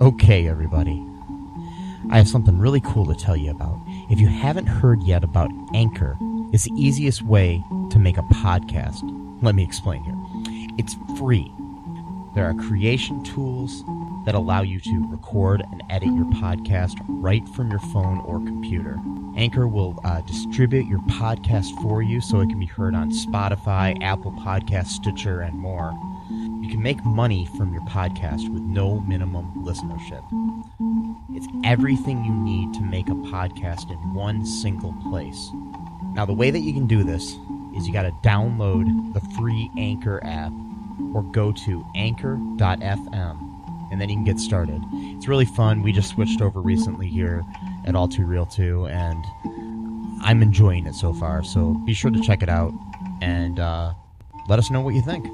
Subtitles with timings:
[0.00, 1.04] Okay, everybody.
[2.08, 3.80] I have something really cool to tell you about.
[4.08, 6.16] If you haven't heard yet about Anchor,
[6.52, 9.00] it's the easiest way to make a podcast.
[9.42, 10.14] Let me explain here.
[10.78, 11.52] It's free.
[12.36, 13.82] There are creation tools
[14.24, 19.00] that allow you to record and edit your podcast right from your phone or computer.
[19.36, 24.00] Anchor will uh, distribute your podcast for you so it can be heard on Spotify,
[24.00, 25.92] Apple Podcasts, Stitcher, and more.
[26.68, 30.22] You can make money from your podcast with no minimum listenership.
[31.34, 35.48] It's everything you need to make a podcast in one single place.
[36.12, 37.38] Now, the way that you can do this
[37.74, 40.52] is you got to download the free Anchor app
[41.14, 44.82] or go to anchor.fm and then you can get started.
[44.92, 45.82] It's really fun.
[45.82, 47.46] We just switched over recently here
[47.86, 49.24] at All Too Real 2 and
[50.20, 51.42] I'm enjoying it so far.
[51.44, 52.74] So be sure to check it out
[53.22, 53.94] and uh,
[54.50, 55.26] let us know what you think.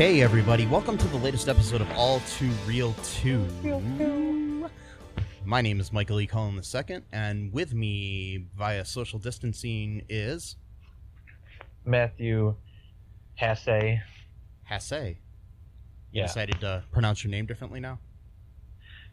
[0.00, 4.66] Okay, everybody, welcome to the latest episode of All Too Real 2.
[5.44, 6.26] My name is Michael E.
[6.26, 10.56] Cullen II, and with me via social distancing is
[11.84, 12.54] Matthew
[13.34, 14.00] Hasse.
[14.62, 14.90] Hasse.
[14.92, 15.16] You
[16.12, 16.22] Yeah.
[16.28, 17.98] decided to pronounce your name differently now?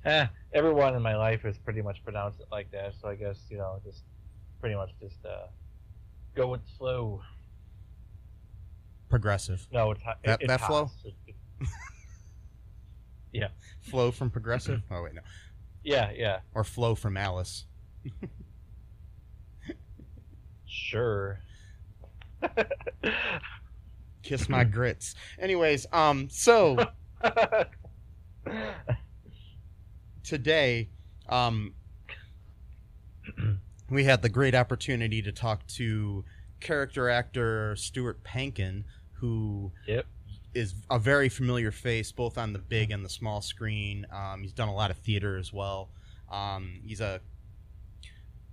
[0.05, 3.45] Eh, everyone in my life has pretty much pronounced it like that, so I guess,
[3.49, 4.05] you know, just
[4.61, 5.47] pretty much just uh,
[6.33, 7.21] go with the flow.
[9.09, 9.67] Progressive.
[9.71, 10.91] No, it's, Ha- That- it's that flow?
[11.05, 11.35] It- it-
[13.33, 13.47] yeah.
[13.81, 14.81] Flow from Progressive?
[14.91, 15.21] Oh, wait, no.
[15.83, 16.39] Yeah, yeah.
[16.53, 17.65] Or Flo from Alice.
[20.65, 21.39] Sure.
[24.23, 25.15] Kiss my grits.
[25.39, 26.77] Anyways, um, so
[30.23, 30.89] today,
[31.29, 31.73] um,
[33.89, 36.25] we had the great opportunity to talk to
[36.59, 38.83] character actor Stuart Pankin,
[39.19, 40.05] who Yep.
[40.53, 44.05] is a very familiar face both on the big and the small screen.
[44.11, 45.89] Um, he's done a lot of theater as well.
[46.31, 47.21] Um, he's a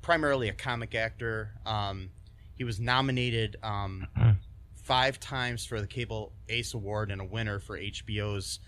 [0.02, 1.50] primarily a comic actor.
[1.64, 2.10] Um,
[2.56, 4.06] he was nominated um,
[4.75, 8.60] five times for the Cable Ace Award and a winner for HBO's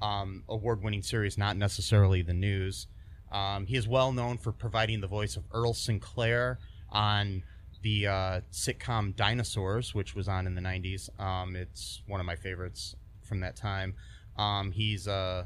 [0.00, 2.86] um, award-winning series, not necessarily the news.
[3.32, 6.58] Um, he is well known for providing the voice of Earl Sinclair
[6.90, 7.42] on
[7.82, 11.08] the uh, sitcom Dinosaurs, which was on in the '90s.
[11.20, 13.94] Um, it's one of my favorites from that time.
[14.36, 15.44] Um, he's uh,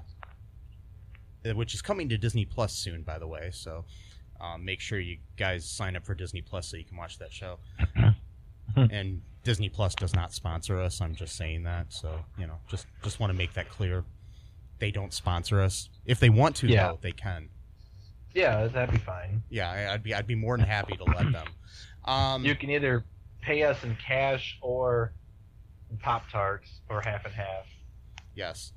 [1.46, 3.50] uh, which is coming to Disney Plus soon, by the way.
[3.52, 3.84] So
[4.40, 7.32] um, make sure you guys sign up for Disney Plus so you can watch that
[7.32, 7.58] show.
[8.76, 11.00] and Disney Plus does not sponsor us.
[11.00, 11.92] I'm just saying that.
[11.92, 14.04] So you know, just just want to make that clear.
[14.78, 15.88] They don't sponsor us.
[16.06, 16.88] If they want to, Yeah.
[16.88, 17.48] though, they can.
[18.34, 19.42] yeah, that'd be fine.
[19.48, 21.46] Yeah, I'd be I'd be more than happy to let them.
[22.04, 23.04] Um, You can either
[23.40, 25.12] pay us in cash or
[26.00, 27.66] Pop Tarts, or half and half.
[28.34, 28.72] Yes.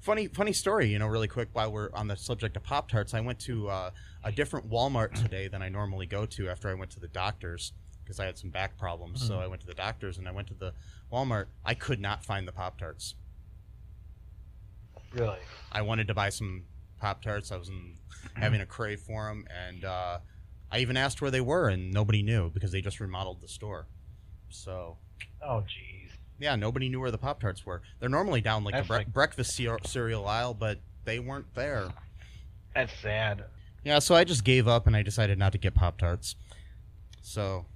[0.00, 0.88] Funny, funny story.
[0.88, 1.48] You know, really quick.
[1.52, 3.90] While we're on the subject of Pop Tarts, I went to uh,
[4.24, 7.72] a different Walmart today than I normally go to after I went to the doctor's
[8.02, 9.24] because I had some back problems.
[9.24, 10.72] So I went to the doctor's and I went to the
[11.12, 11.46] Walmart.
[11.64, 13.14] I could not find the Pop Tarts.
[15.12, 15.38] Really?
[15.70, 16.64] I wanted to buy some
[16.98, 17.52] Pop Tarts.
[17.52, 17.96] I was in,
[18.34, 20.18] having a crave for them, and uh,
[20.72, 23.86] I even asked where they were, and nobody knew because they just remodeled the store.
[24.48, 24.96] So
[25.42, 26.08] Oh, jeez.
[26.40, 27.82] yeah, nobody knew where the Pop Tarts were.
[28.00, 29.54] They're normally down like That's the bre- like- breakfast
[29.84, 31.92] cereal aisle, but they weren't there.
[32.74, 33.44] That's sad.
[33.84, 36.36] Yeah, so I just gave up and I decided not to get Pop Tarts.
[37.20, 37.66] So,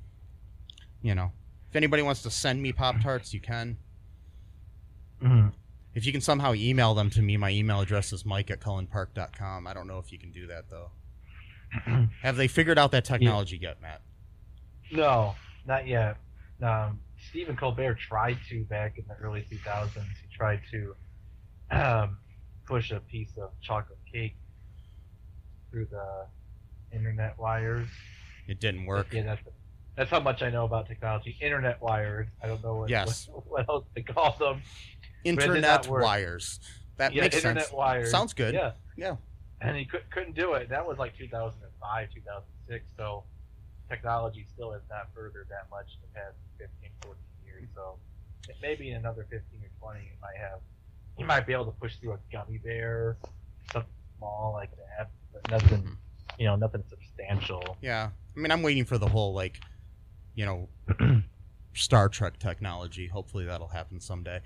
[1.03, 1.33] you know,
[1.69, 3.77] if anybody wants to send me Pop Tarts, you can.
[5.23, 5.53] Mhm.
[5.95, 9.67] If you can somehow email them to me, my email address is mike at cullenpark.com.
[9.67, 10.91] I don't know if you can do that, though.
[12.23, 14.01] Have they figured out that technology yet, Matt?
[14.91, 15.35] No,
[15.67, 16.17] not yet.
[16.63, 19.91] Um, Stephen Colbert tried to back in the early 2000s.
[19.95, 20.95] He tried to
[21.71, 22.19] um,
[22.67, 24.37] push a piece of chocolate cake
[25.71, 26.27] through the
[26.93, 27.89] internet wires.
[28.47, 29.09] It didn't work.
[29.13, 29.43] Yeah, that's
[29.97, 31.37] that's how much I know about technology.
[31.41, 32.29] Internet wires.
[32.43, 33.29] I don't know what Yes.
[33.31, 34.63] what, what else to call them.
[35.25, 36.61] Internet wires.
[36.99, 37.75] That yeah, makes internet sense.
[37.75, 38.11] wires.
[38.11, 38.55] Sounds good.
[38.55, 38.73] Yeah.
[38.97, 39.17] Yeah.
[39.61, 40.69] And he could, couldn't do it.
[40.69, 42.85] That was like 2005, 2006.
[42.97, 43.25] So
[43.89, 47.69] technology still has not furthered that much in the past 15, 14 years.
[47.75, 47.97] So
[48.61, 50.61] maybe in another 15 or 20, you might have,
[51.19, 53.17] you might be able to push through a gummy bear,
[53.73, 55.97] something small like that, but nothing, Mhm.
[56.39, 57.77] you know, nothing substantial.
[57.81, 58.11] Yeah.
[58.37, 59.61] I mean, I'm waiting for the whole like,
[60.35, 60.69] you know,
[61.75, 63.07] Star Trek technology.
[63.07, 64.41] Hopefully that'll happen someday.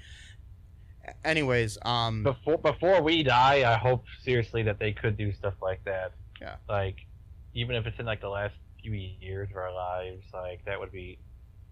[1.25, 5.85] Anyways, um, Before before we die, I hope seriously that they could do stuff like
[5.85, 6.12] that.
[6.41, 6.57] Yeah.
[6.69, 6.97] Like,
[7.55, 10.93] even if it's in like the last few years of our lives, like that would
[10.93, 11.19] be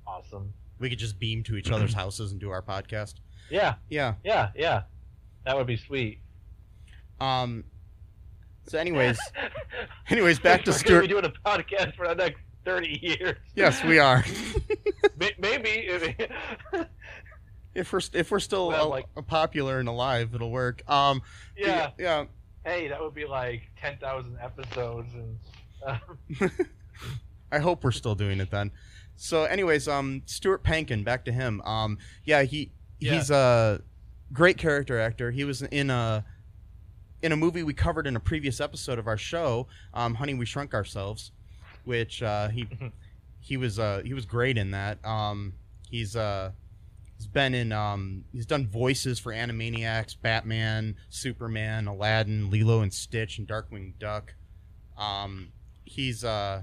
[0.07, 0.53] awesome.
[0.79, 3.15] we could just beam to each other's houses and do our podcast.
[3.51, 4.15] Yeah, Yeah.
[4.25, 4.83] yeah, yeah.
[5.45, 6.21] That would be sweet.
[7.21, 7.65] Um.
[8.69, 9.19] So, anyways,
[10.11, 11.01] anyways, back to We're Stuart.
[11.03, 13.39] be doing a podcast for the next thirty years.
[13.55, 14.23] Yes, we are.
[15.19, 16.15] May- Maybe.
[17.79, 20.83] if- we're if we're still Well, like- popular and alive, it'll work.
[20.91, 21.23] Um.
[21.57, 21.91] yeah.
[21.99, 22.25] Yeah.
[22.65, 25.39] Hey, that would be like ten thousand episodes, and
[25.87, 25.99] uh,
[27.53, 28.73] I hope we're still doing it then.
[29.17, 31.61] So, anyways, um, Stuart Pankin, back to him.
[31.63, 32.71] Um, yeah, he
[33.01, 33.15] Yeah.
[33.15, 33.81] he's a
[34.33, 35.31] great character actor.
[35.31, 36.25] He was in a
[37.23, 40.45] in a movie we covered in a previous episode of our show, um, "Honey, We
[40.45, 41.33] Shrunk Ourselves,"
[41.85, 42.69] which uh, he
[43.41, 45.03] he was uh, he was great in that.
[45.05, 45.55] Um,
[45.91, 46.53] he's uh,
[47.19, 53.39] he's been in um, he's done voices for Animaniacs, Batman, Superman, Aladdin, Lilo and Stitch,
[53.39, 54.35] and Darkwing Duck.
[54.97, 55.53] Um,
[55.85, 56.63] he's uh,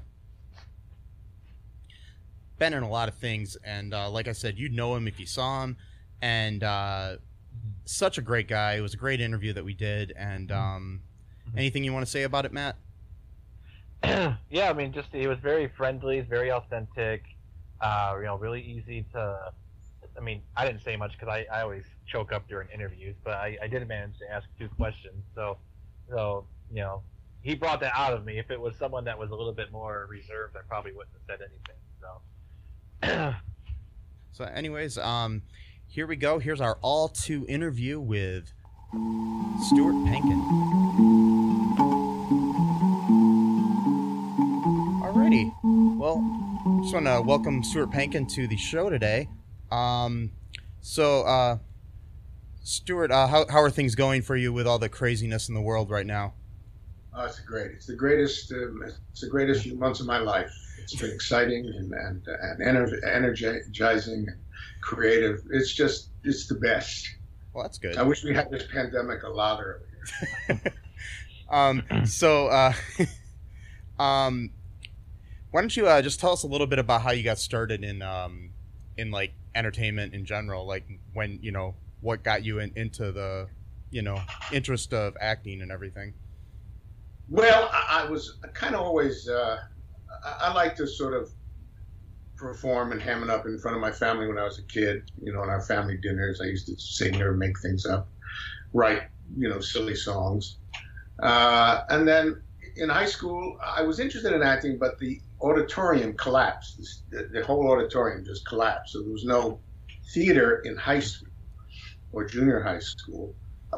[2.57, 5.19] been in a lot of things, and uh, like I said, you'd know him if
[5.19, 5.77] you saw him.
[6.21, 7.17] And uh,
[7.83, 8.75] such a great guy.
[8.75, 10.11] It was a great interview that we did.
[10.17, 11.01] And um,
[11.49, 11.57] Mhm.
[11.59, 12.77] anything you want to say about it, Matt?
[14.03, 17.23] yeah, I mean, just he was very friendly, very authentic.
[17.81, 19.51] Uh, you know, really easy to.
[20.17, 23.33] I mean, I didn't say much because I, I always choke up during interviews, but
[23.33, 25.23] I, I did manage to ask two questions.
[25.33, 25.57] So,
[26.09, 27.01] so you know,
[27.41, 28.39] he brought that out of me.
[28.39, 31.39] If it was someone that was a little bit more reserved, I probably wouldn't have
[31.39, 33.31] said anything.
[33.31, 33.35] So,
[34.35, 35.44] So, anyways, um,
[35.88, 36.39] here we go.
[36.39, 38.51] Here's our all two interview with
[39.62, 40.41] Stuart Pankin.
[45.00, 45.53] Alrighty.
[45.97, 49.29] Well, just want to welcome Stuart Pankin to the show today.
[49.71, 50.31] Um,
[50.81, 51.57] so, uh,
[52.63, 55.62] Stuart, uh, how, how are things going for you with all the craziness in the
[55.62, 56.33] world right now?
[57.13, 57.71] Oh, it's great.
[57.71, 58.51] It's the greatest.
[58.51, 60.51] Um, it's the greatest few months of my life.
[60.81, 64.38] It's been exciting and and, and ener- energizing, and
[64.81, 65.41] creative.
[65.50, 67.07] It's just it's the best.
[67.53, 67.95] Well, that's good.
[67.97, 70.62] I wish we had this pandemic a lot earlier.
[71.50, 72.73] Um, so, uh,
[74.01, 74.51] um,
[75.51, 77.83] why don't you uh, just tell us a little bit about how you got started
[77.83, 78.51] in um,
[78.97, 83.47] in like entertainment in general, like when you know what got you in, into the
[83.89, 84.19] you know
[84.51, 86.13] interest of acting and everything.
[87.29, 89.27] Well, I, I was kind of always.
[89.27, 89.57] Uh,
[90.23, 91.31] I, I like to sort of
[92.37, 95.09] perform and ham it up in front of my family when I was a kid.
[95.21, 98.09] You know, in our family dinners, I used to sing or make things up,
[98.73, 99.03] write
[99.37, 100.57] you know silly songs,
[101.24, 102.41] uh, and then
[102.75, 107.03] in high school I was interested in acting, but the auditorium collapsed.
[107.11, 109.59] The, the whole auditorium just collapsed, so there was no
[110.13, 111.29] theater in high school
[112.11, 113.35] or junior high school.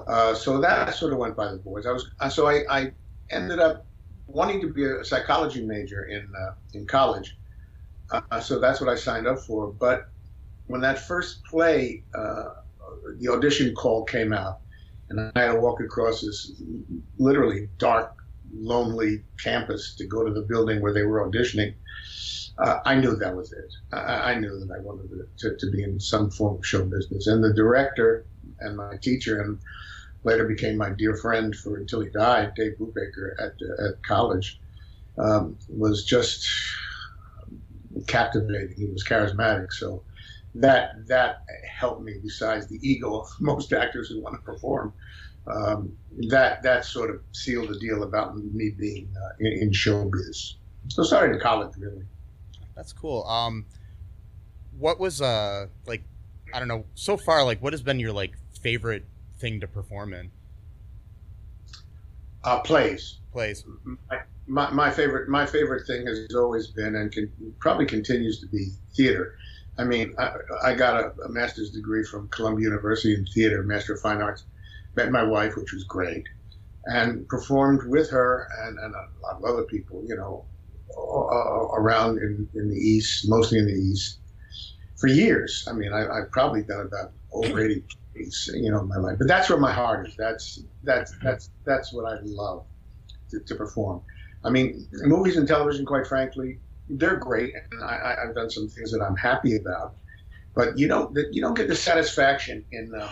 [0.08, 1.86] Uh, so that sort of went by the boards.
[1.88, 2.92] I was so I, I
[3.32, 3.88] ended up
[4.28, 7.36] wanting to be a psychology major in uh, in college.
[8.12, 9.74] Uh, so that's what I signed up for.
[9.74, 10.12] But
[10.68, 12.50] when that first play, uh,
[13.20, 14.60] the audition call came out,
[15.10, 16.62] and I had to walk across this
[17.18, 18.17] literally dark,
[18.54, 21.74] lonely campus to go to the building where they were auditioning.
[22.58, 23.74] Uh, I knew that was it.
[23.92, 27.28] I, I knew that I wanted to, to, be in some form of show business.
[27.28, 28.26] And the director
[28.60, 29.60] and my teacher and
[30.24, 33.54] later became my dear friend for until he died, Dave Brubaker at
[33.86, 34.60] at college,
[35.18, 36.48] um, was just
[38.08, 38.76] captivating.
[38.76, 40.04] He was charismatic, so
[40.56, 42.16] that that helped me.
[42.22, 44.94] Besides the ego of most actors who want to perform,
[45.50, 45.96] um,
[46.30, 50.56] that that sort of sealed the deal about me being uh, in, in showbiz.
[50.90, 52.04] So started in college, really.
[52.76, 53.24] That's cool.
[53.28, 53.66] Um,
[54.78, 56.04] what was uh like?
[56.54, 56.86] I don't know.
[56.96, 59.06] So far, like, what has been your like favorite
[59.40, 60.32] thing to perform in
[62.44, 63.18] Uh, plays.
[63.32, 63.66] plays?
[64.10, 68.48] my, my, my favorite my favorite thing has always been and can, probably continues to
[68.48, 69.36] be theater.
[69.78, 70.32] I mean, I,
[70.64, 74.44] I got a, a master's degree from Columbia University in theater, Master of Fine Arts,
[74.98, 76.26] met my wife, which was great,
[76.86, 80.46] and performed with her and, and a lot of other people, you know,
[81.78, 84.20] around in, in the East, mostly in the East,
[84.98, 85.66] for years.
[85.70, 89.18] I mean, I, have probably done about over 80 plays, you know, in my life.
[89.18, 90.16] But that's where my heart is.
[90.18, 92.66] That's that's that's that's what I love
[93.30, 94.02] to, to perform.
[94.44, 98.92] I mean, movies and television, quite frankly, they're great, and I, have done some things
[98.92, 99.96] that I'm happy about.
[100.56, 103.12] But you don't you don't get the satisfaction in uh,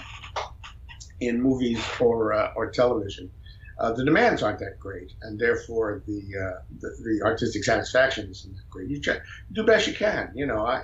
[1.20, 3.32] in movies or uh, or television.
[3.78, 8.54] Uh, the demands aren't that great, and therefore the, uh, the, the artistic satisfaction isn't
[8.54, 8.90] that great.
[8.90, 10.32] You, try, you do best you can.
[10.34, 10.84] You know, I,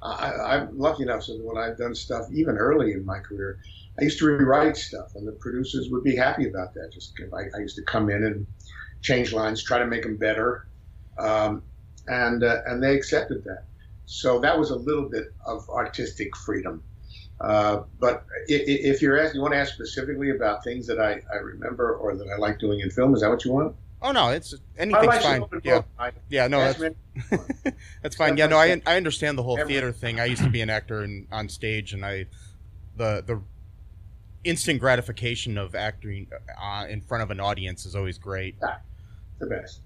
[0.00, 3.58] I am lucky enough so that when I've done stuff even early in my career,
[3.98, 6.92] I used to rewrite stuff, and the producers would be happy about that.
[6.92, 8.46] Just I, I used to come in and
[9.02, 10.68] change lines, try to make them better,
[11.18, 11.64] um,
[12.06, 13.64] and uh, and they accepted that.
[14.06, 16.84] So that was a little bit of artistic freedom.
[17.40, 21.36] Uh, but if you're asking, you want to ask specifically about things that I, I
[21.36, 23.76] remember or that I like doing in film, is that what you want?
[24.00, 25.44] Oh no, it's anything's fine.
[25.64, 25.82] Yeah,
[26.28, 26.80] yeah, no, that's,
[28.02, 28.36] that's fine.
[28.36, 30.20] Yeah, no, I I understand the whole theater thing.
[30.20, 32.26] I used to be an actor and on stage, and I
[32.96, 33.42] the the
[34.44, 36.28] instant gratification of acting
[36.60, 38.54] uh, in front of an audience is always great.
[38.62, 38.76] Yeah,
[39.40, 39.80] the best.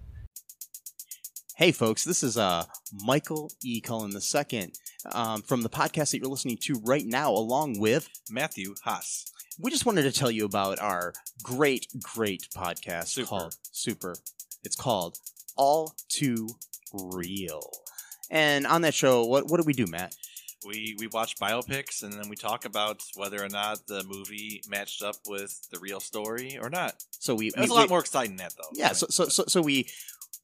[1.55, 2.65] Hey, folks, this is uh
[3.05, 3.83] Michael E.
[3.83, 4.73] Cullen the second
[5.13, 9.31] um, from the podcast that you're listening to right now, along with Matthew Haas.
[9.61, 13.29] We just wanted to tell you about our great, great podcast Super.
[13.29, 14.17] called Super.
[14.65, 15.19] It's called
[15.57, 16.49] All Too
[16.95, 17.71] Real.
[18.31, 20.15] And on that show, what what do we do, Matt?
[20.65, 25.03] We we watch biopics and then we talk about whether or not the movie matched
[25.03, 26.95] up with the real story or not.
[27.19, 28.71] So we it was we, a lot we, more exciting than that though.
[28.73, 29.87] Yeah, so so so, so we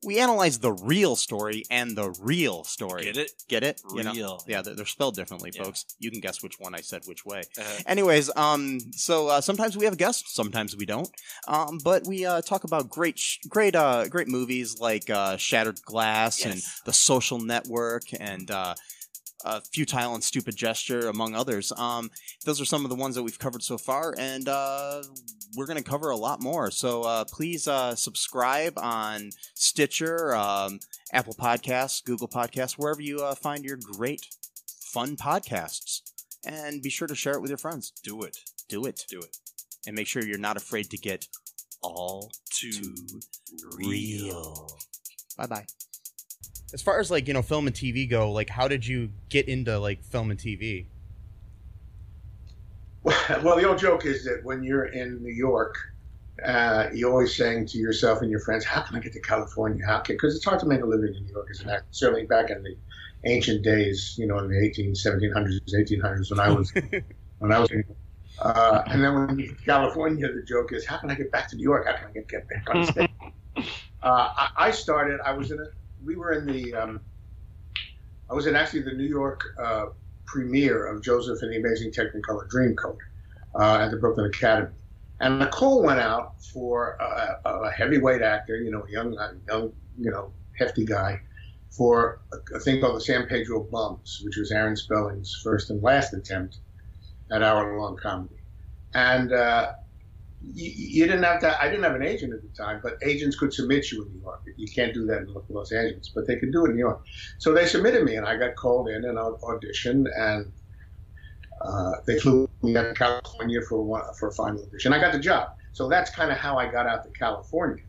[0.05, 3.05] we analyze the real story and the real story.
[3.05, 3.33] Get it?
[3.49, 3.81] Get it?
[3.85, 4.15] Real.
[4.15, 4.39] You know?
[4.47, 5.65] Yeah, they're, they're, spelled differently, yeah.
[5.65, 5.85] folks.
[5.99, 7.43] You can guess which one I said which way.
[7.59, 7.83] Uh-huh.
[7.87, 11.09] Anyways, um, so uh, sometimes we have guests, sometimes we don't.
[11.47, 15.83] Um, but we uh, talk about great, sh- great, uh, great movies like uh, Shattered
[15.83, 16.53] Glass yes.
[16.53, 18.51] and The Social Network and.
[19.45, 21.73] Uh, uh, futile and stupid gesture, among others.
[21.77, 22.11] Um,
[22.45, 25.03] those are some of the ones that we've covered so far, and uh,
[25.57, 26.71] we're going to cover a lot more.
[26.71, 30.81] So uh, please uh, subscribe on Stitcher, um,
[31.13, 34.27] Apple Podcasts, Google Podcasts, wherever you uh, find your great,
[34.81, 36.03] fun podcasts.
[36.45, 37.93] And be sure to share it with your friends.
[38.03, 38.39] Do it.
[38.69, 39.05] Do it.
[39.09, 39.37] Do it.
[39.87, 41.27] And make sure you're not afraid to get
[41.83, 43.21] all too, too
[43.77, 43.89] real.
[43.91, 44.79] real.
[45.37, 45.67] Bye bye.
[46.73, 49.49] As far as like you know, film and TV go, like how did you get
[49.49, 50.87] into like film and TV?
[53.43, 55.79] Well, the old joke is that when you're in New York,
[56.45, 59.85] uh, you're always saying to yourself and your friends, "How can I get to California?
[59.87, 61.87] How can?" Because it's hard to make a living in New York as an actor.
[61.91, 62.77] Certainly back in the
[63.25, 66.73] ancient days, you know, in the 18, 1700s, 1800s, when I was
[67.39, 67.71] when I was.
[67.71, 67.85] In,
[68.41, 71.57] uh, and then when you California, the joke is, "How can I get back to
[71.57, 71.87] New York?
[71.87, 73.11] How can I get, get back on stage?"
[73.57, 73.63] uh,
[74.03, 75.21] I, I, started.
[75.25, 75.67] I was in a.
[76.05, 76.75] We were in the.
[76.75, 77.01] Um,
[78.31, 79.87] I was in actually the New York uh,
[80.27, 82.99] premiere of Joseph and the Amazing Technicolor Dreamcoat
[83.55, 84.75] uh, at the Brooklyn Academy.
[85.21, 89.33] And a call went out for a, a heavyweight actor, you know, a young, a
[89.49, 91.21] young, you know, hefty guy,
[91.71, 95.83] for a, a, thing called the San Pedro Bums, which was Aaron Spelling's first and
[95.83, 96.59] last attempt
[97.33, 98.37] at hour-long comedy.
[98.95, 99.73] And uh,
[100.41, 101.61] you, you, didn't have to.
[101.61, 104.21] I didn't have an agent at the time, but agents could submit you in New
[104.21, 104.43] York.
[104.57, 107.05] You can't do that in Los Angeles, but they could do it in New York.
[107.39, 110.53] So they submitted me, and I got called in and I auditioned, and
[111.61, 114.93] uh, they flew me out to California for one, for a final audition.
[114.93, 115.51] I got the job.
[115.73, 117.85] So that's kind of how I got out to California.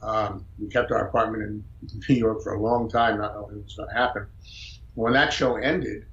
[0.00, 1.64] Um, we kept our apartment in
[2.08, 4.26] New York for a long time, not knowing what was going to happen.
[4.94, 6.04] When that show ended,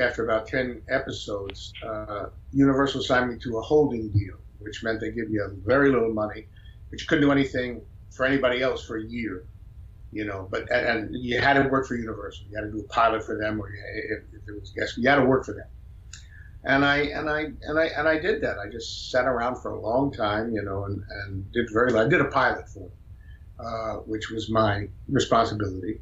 [0.00, 5.10] after about 10 episodes, uh, Universal signed me to a holding deal which meant they
[5.10, 6.46] give you very little money,
[6.90, 9.44] but you couldn't do anything for anybody else for a year.
[10.12, 12.46] You know, but and, and you had to work for Universal.
[12.48, 14.96] You had to do a pilot for them, or you, if, if there was guests,
[14.96, 15.66] you had to work for them.
[16.62, 18.58] And I and I and I and I did that.
[18.58, 21.92] I just sat around for a long time, you know, and, and did very.
[21.94, 22.92] I did a pilot for them,
[23.58, 26.00] uh, which was my responsibility.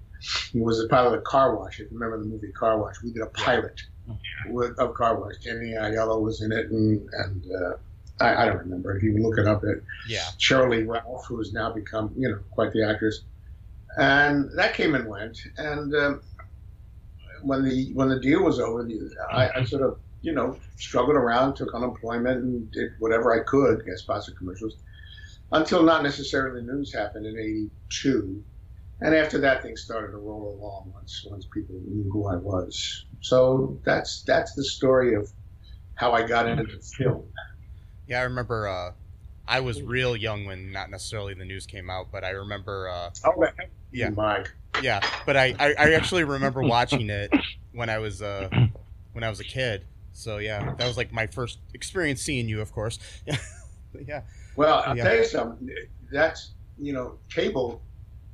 [0.55, 1.81] It was a pilot of Car Wash.
[1.81, 4.15] If you remember the movie Car Wash, we did a pilot yeah.
[4.53, 5.39] with, of Car Wash.
[5.39, 7.77] Jenny Aiello was in it, and and uh,
[8.23, 8.97] I, I, don't remember.
[8.97, 10.25] If you look it up, it yeah.
[10.39, 13.23] Sheryl Ralph, who has now become you know quite the actress,
[13.97, 15.39] and that came and went.
[15.57, 16.23] And um,
[17.43, 18.89] when the when the deal was over,
[19.31, 23.85] I, I, sort of you know struggled around, took unemployment, and did whatever I could,
[23.85, 24.77] get sponsored commercials,
[25.51, 28.45] until not necessarily news happened in '82.
[29.01, 33.05] And after that, things started to roll along once once people knew who I was.
[33.21, 35.31] So that's that's the story of
[35.95, 37.25] how I got into the film.
[38.13, 38.69] Yeah, I remember.
[38.69, 38.93] Uh,
[39.49, 42.89] I was real young when not necessarily the news came out, but I remember.
[42.91, 43.47] Uh, Oh,
[43.91, 44.11] Yeah.
[44.83, 47.33] Yeah, but I, I, I actually remember watching it
[47.73, 48.51] when I was uh,
[49.15, 49.87] when I was a kid.
[50.13, 52.99] So yeah, that was like my first experience seeing you, of course.
[54.07, 54.21] yeah,
[54.57, 55.05] Well, I'll Yeah.
[55.05, 55.71] tell you something.
[56.11, 57.81] That's you know, cable.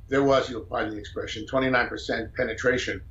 [0.09, 3.01] There was, you'll pardon the expression, 29% penetration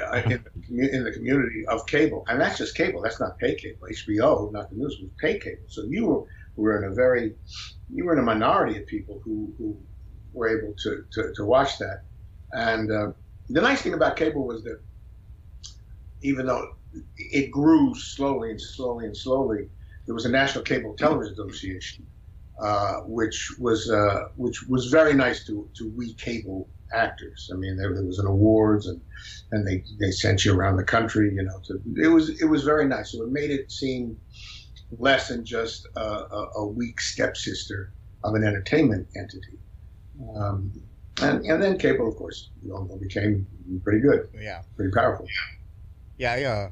[0.00, 3.02] uh, in, the, in the community of cable, and that's just cable.
[3.02, 3.86] That's not pay cable.
[3.90, 5.62] HBO, not the news, was pay cable.
[5.68, 6.24] So you were,
[6.56, 7.34] were in a very,
[7.90, 9.78] you were in a minority of people who, who
[10.32, 12.04] were able to, to, to watch that.
[12.52, 13.12] And uh,
[13.48, 14.80] the nice thing about cable was that
[16.22, 16.74] even though
[17.16, 19.68] it grew slowly and slowly and slowly,
[20.06, 22.06] there was a National Cable Television Association,
[22.60, 27.50] uh, which was uh, which was very nice to to we cable actors.
[27.52, 29.00] I mean, there, there was an awards and
[29.50, 31.32] and they, they sent you around the country.
[31.34, 33.12] You know, to, it was it was very nice.
[33.12, 34.18] So it made it seem
[34.98, 37.92] less than just a, a, a weak stepsister
[38.24, 39.58] of an entertainment entity.
[40.36, 40.72] Um,
[41.20, 43.46] and and then cable, of course, you know, became
[43.82, 45.26] pretty good, yeah, pretty powerful.
[46.16, 46.32] yeah.
[46.32, 46.70] I, uh,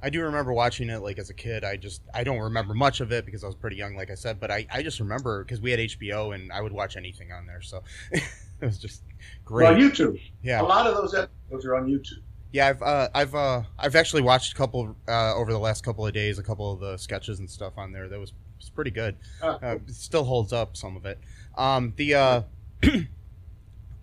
[0.00, 1.64] I do remember watching it like as a kid.
[1.64, 4.14] I just I don't remember much of it because I was pretty young, like I
[4.14, 4.38] said.
[4.38, 7.46] But I, I just remember because we had HBO and I would watch anything on
[7.46, 7.82] there, so
[8.60, 9.02] it was just
[9.44, 9.64] great.
[9.64, 10.20] Well, YouTube.
[10.42, 12.22] yeah, A lot of those episodes are on YouTube.
[12.52, 16.06] Yeah, I've uh, I've uh, I've actually watched a couple uh, over the last couple
[16.06, 18.08] of days, a couple of the sketches and stuff on there.
[18.08, 19.16] That was, was pretty good.
[19.42, 21.18] Uh, Uh, still holds up some of it.
[21.56, 22.42] Um, the uh,
[22.82, 23.04] um,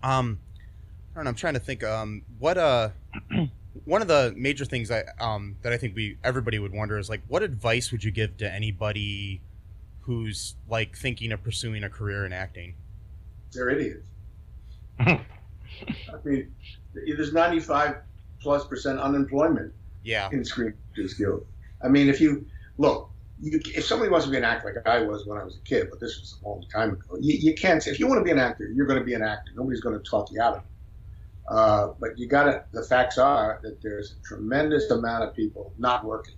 [0.02, 1.30] I don't know.
[1.30, 1.82] I'm trying to think.
[1.82, 2.90] Um, what uh,
[3.84, 7.10] one of the major things I um that I think we everybody would wonder is
[7.10, 9.40] like, what advice would you give to anybody
[10.02, 12.74] who's like thinking of pursuing a career in acting?
[13.52, 14.04] they're idiots.
[14.98, 15.20] I
[16.24, 16.54] mean,
[16.94, 17.96] there's 95
[18.40, 19.72] plus percent unemployment
[20.02, 21.44] Yeah, in Screen Actors Guild.
[21.82, 22.46] I mean, if you
[22.78, 23.10] look,
[23.40, 25.60] you, if somebody wants to be an actor like I was when I was a
[25.60, 28.20] kid, but this was a long time ago, you, you can't say, if you want
[28.20, 29.52] to be an actor, you're going to be an actor.
[29.54, 30.70] Nobody's going to talk you out of it.
[31.48, 35.72] Uh, but you got to, the facts are that there's a tremendous amount of people
[35.78, 36.34] not working,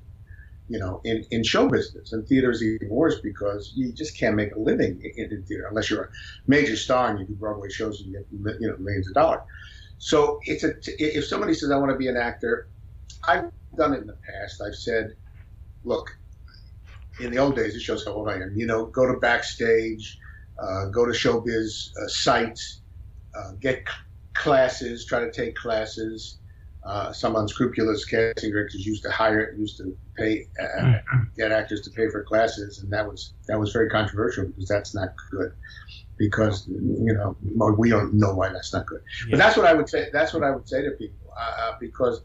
[0.69, 4.37] you know, in, in show business and theater is even worse because you just can't
[4.37, 6.09] make a living in, in theater unless you're a
[6.47, 9.41] major star and you do Broadway shows and you get, you know, millions of dollars.
[9.99, 12.69] So it's a, if somebody says, I want to be an actor,
[13.27, 14.63] I've done it in the past.
[14.65, 15.15] I've said,
[15.85, 16.11] look,
[17.21, 18.53] in the old days, it shows how old I am.
[18.55, 20.19] You know, go to backstage,
[20.63, 22.83] uh, go to showbiz uh, sites,
[23.35, 23.87] uh, get
[24.35, 26.39] classes, try to take classes.
[26.85, 30.95] Uh, some unscrupulous casting directors used to hire, used to pay, uh,
[31.37, 34.95] get actors to pay for classes, and that was that was very controversial because that's
[34.95, 35.53] not good.
[36.17, 37.37] Because you know
[37.77, 39.03] we don't know why that's not good.
[39.27, 39.33] Yeah.
[39.33, 40.09] But that's what I would say.
[40.13, 42.21] That's what I would say to people uh, uh, because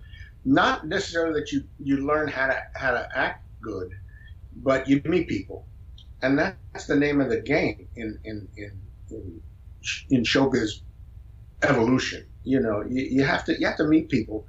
[0.45, 3.91] not necessarily that you you learn how to how to act good,
[4.57, 5.67] but you meet people,
[6.21, 9.41] and that's the name of the game in in in in,
[10.09, 10.81] in showbiz
[11.61, 12.25] evolution.
[12.43, 14.45] You know, you, you have to you have to meet people,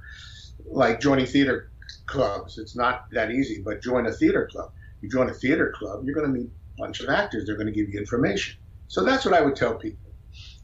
[0.69, 1.71] like joining theater
[2.07, 2.57] clubs.
[2.57, 4.71] It's not that easy, but join a theater club.
[5.01, 7.45] You join a theater club, you're going to meet a bunch of actors.
[7.45, 8.55] They're going to give you information.
[8.87, 10.11] So that's what I would tell people.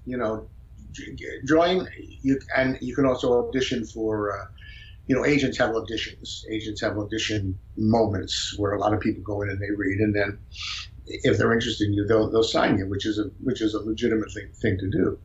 [0.06, 0.50] You know,
[1.48, 1.88] join
[2.22, 4.38] you, and you can also audition for.
[4.38, 4.46] Uh,
[5.08, 6.44] you know, agents have auditions.
[6.50, 10.16] Agents have audition moments where a lot of people go in and they read, and
[10.16, 10.40] then
[11.08, 13.80] if they're interested in you, they'll they'll sign you, which is a which is a
[13.80, 15.20] legitimate thing, thing to do.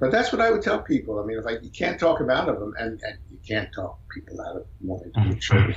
[0.00, 1.20] But that's what I would tell people.
[1.20, 3.72] I mean, if I, you can't talk them out of them, and, and you can't
[3.74, 5.76] talk people out of wanting to be in show business,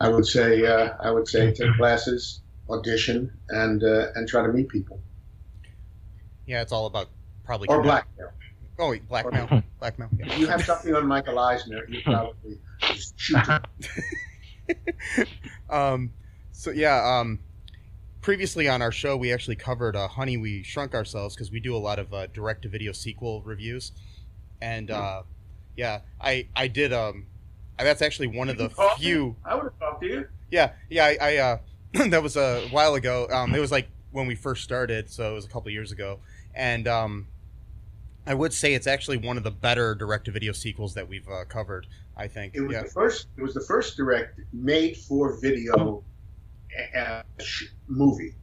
[0.00, 4.52] I would say uh, I would say take classes, audition, and uh, and try to
[4.52, 5.00] meet people
[6.46, 6.62] yeah.
[6.62, 7.10] It's all about
[7.44, 8.32] probably or connect- blackmail.
[8.78, 10.10] Oh, wait, blackmail, blackmail.
[10.18, 10.26] Yeah.
[10.26, 13.62] If you have something on Michael Eisner, you probably just shoot him.
[15.70, 16.12] um,
[16.52, 17.40] so yeah, um,
[18.26, 21.76] previously on our show, we actually covered uh, "Honey, We Shrunk Ourselves" because we do
[21.76, 23.92] a lot of uh, direct-to-video sequel reviews,
[24.60, 25.22] and uh,
[25.76, 27.26] yeah, I I did um,
[27.78, 29.36] that's actually one of the Oh, few.
[29.44, 30.28] I would have talked to you.
[30.50, 31.58] Yeah, yeah, I, I uh,
[32.08, 33.28] that was a while ago.
[33.30, 36.18] Um, it was like when we first started, so it was a couple years ago,
[36.52, 37.28] and um,
[38.26, 41.86] I would say it's actually one of the better direct-to-video sequels that we've uh, covered.
[42.16, 42.56] I think.
[42.56, 42.82] It was yeah.
[42.82, 43.28] the first.
[43.36, 46.65] It was the first direct made for video uh, sh-
[47.88, 48.34] movie.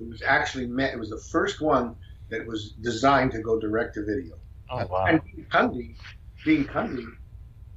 [0.00, 0.94] It was actually meant.
[0.94, 1.96] It was the first one
[2.30, 4.36] that was designed to go direct to video.
[4.70, 5.06] Oh wow.
[5.06, 5.96] And Dean Cundey,
[6.44, 7.06] Dean Cundey,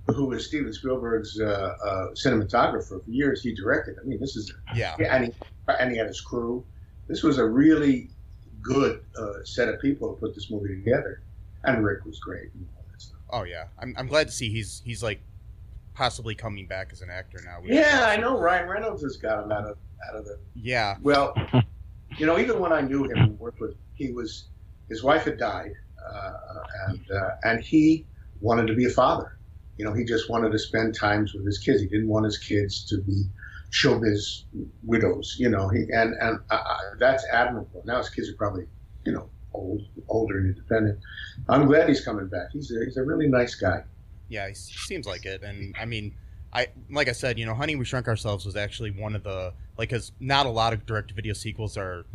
[0.08, 3.96] who was Steven Spielberg's uh, uh, cinematographer for years, he directed.
[4.02, 4.96] I mean, this is yeah.
[5.00, 5.34] yeah, and he,
[5.68, 6.64] and he had his crew.
[7.08, 8.10] This was a really
[8.62, 11.22] good uh, set of people to put this movie together.
[11.66, 12.54] And Rick was great.
[12.54, 13.20] And all that stuff.
[13.30, 15.22] Oh yeah, I'm, I'm glad to see he's he's like
[15.94, 17.62] possibly coming back as an actor now.
[17.62, 18.40] which- Yeah, I know.
[18.40, 19.78] Ryan Reynolds has got him out of
[20.10, 20.38] out of the.
[20.56, 21.34] Yeah, Well,
[22.18, 24.48] you know, even when I knew him and worked with, he was
[24.90, 25.72] his wife had died,
[26.06, 26.34] uh,
[26.88, 28.06] and uh, and he
[28.42, 29.38] wanted to be a father.
[29.78, 31.82] You know, he just wanted to spend times with his kids.
[31.82, 33.24] He didn't want his kids to be
[33.72, 34.44] showbiz
[34.84, 35.36] widows.
[35.40, 37.82] You know, he and and I, I, that's admirable.
[37.86, 38.66] Now his kids are probably,
[39.06, 41.00] you know, old, older and independent.
[41.50, 42.48] I'm glad he's coming back.
[42.52, 43.84] He's a, he's a really nice guy.
[44.30, 45.44] Yeah, he seems like it.
[45.44, 46.16] And I mean,
[46.52, 49.54] I like I said, you know, Honey We Shrunk Ourselves was actually one of the
[49.78, 52.06] like, because not a lot of direct video sequels are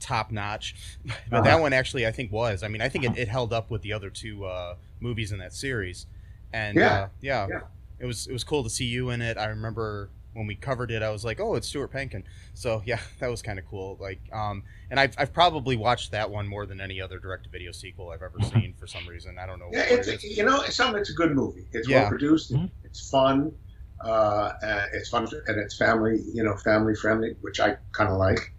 [0.00, 0.74] top notch,
[1.04, 1.58] but that Uh-huh.
[1.58, 2.62] one actually I think was.
[2.62, 5.38] I mean, I think it, it held up with the other two uh, movies in
[5.38, 6.06] that series,
[6.52, 6.86] and Yeah.
[6.86, 7.60] uh, yeah, Yeah.
[7.98, 9.36] it was it was cool to see you in it.
[9.38, 12.24] I remember when we covered it, I was like, oh, it's Stuart Pankin.
[12.52, 13.96] So yeah, that was kind of cool.
[14.00, 17.50] Like, um, and I've I've probably watched that one more than any other direct to
[17.50, 19.38] video sequel I've ever seen for some reason.
[19.38, 19.70] I don't know.
[19.72, 20.36] Yeah, it's it is.
[20.36, 21.00] you know, it's something.
[21.00, 21.66] It's a good movie.
[21.72, 22.00] It's Yeah.
[22.02, 22.52] well produced.
[22.52, 22.70] Mhm.
[22.84, 23.52] It's fun.
[24.00, 26.20] Uh, and it's fun and it's family.
[26.34, 28.52] You know, family friendly, which I kind of like.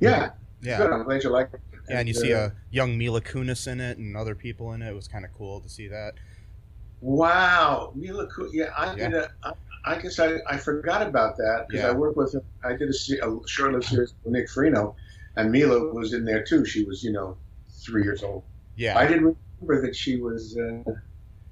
[0.00, 0.30] Yeah,
[0.62, 0.76] yeah.
[0.78, 0.92] good.
[0.92, 1.60] I'm glad you like it.
[1.88, 4.82] Yeah, and you see uh, a young Mila Kunis in it and other people in
[4.82, 4.88] it.
[4.90, 6.14] It was kind of cool to see that.
[7.00, 8.26] wow, Mila.
[8.28, 9.08] Ku- Yeah, I Yeah.
[9.08, 9.30] did a.
[9.42, 9.52] I,
[9.84, 11.90] I guess I, I forgot about that because Yeah.
[11.90, 12.42] I worked with him.
[12.64, 14.94] I did a, a short-lived series with Nick Freno,
[15.36, 16.64] and Mila was in there too.
[16.64, 17.36] She was, you know,
[17.84, 18.44] three years old.
[18.76, 20.56] Yeah, I didn't remember that she was.
[20.56, 20.82] Uh,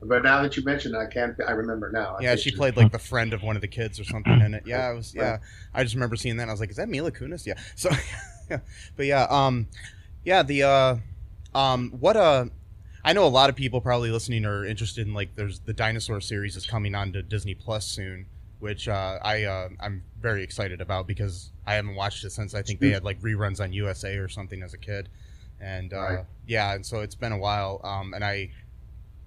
[0.05, 1.37] but now that you mentioned, I can't.
[1.47, 2.17] I remember now.
[2.19, 4.55] I yeah, she played like the friend of one of the kids or something in
[4.55, 4.65] it.
[4.67, 5.15] Yeah, it was.
[5.15, 5.39] Yeah,
[5.75, 6.49] I just remember seeing that.
[6.49, 7.47] I was like, is that Mila Kunis?
[7.47, 7.55] Yeah.
[7.77, 7.91] So,
[8.97, 9.69] but yeah, um,
[10.25, 10.97] yeah, the uh,
[11.55, 12.47] um, what uh,
[13.05, 16.21] I know a lot of people probably listening are interested in like there's the dinosaur
[16.21, 18.27] series is coming on to Disney Plus soon,
[18.61, 22.63] which uh, I uh, I'm very excited about because I haven't watched it since I
[22.63, 25.09] think they had like reruns on USA or something as a kid,
[25.61, 26.25] and uh, Right.
[26.47, 27.81] yeah, and so it's been a while.
[27.83, 28.51] Um, and I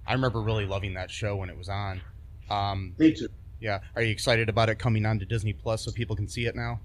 [0.06, 2.00] I remember really loving that show when it was on.
[2.48, 3.28] Um, Me too.
[3.60, 6.46] yeah, are you excited about it coming on to Disney Plus so people can see
[6.46, 6.80] it now?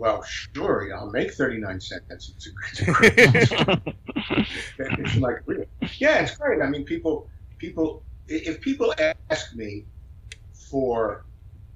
[0.00, 0.88] Well, sure.
[0.96, 2.32] I'll make thirty-nine cents.
[2.34, 3.94] It's a, it's a great.
[4.78, 5.42] it's like.
[5.98, 6.62] Yeah, it's great.
[6.62, 8.02] I mean, people, people.
[8.26, 8.94] If people
[9.28, 9.84] ask me
[10.70, 11.26] for,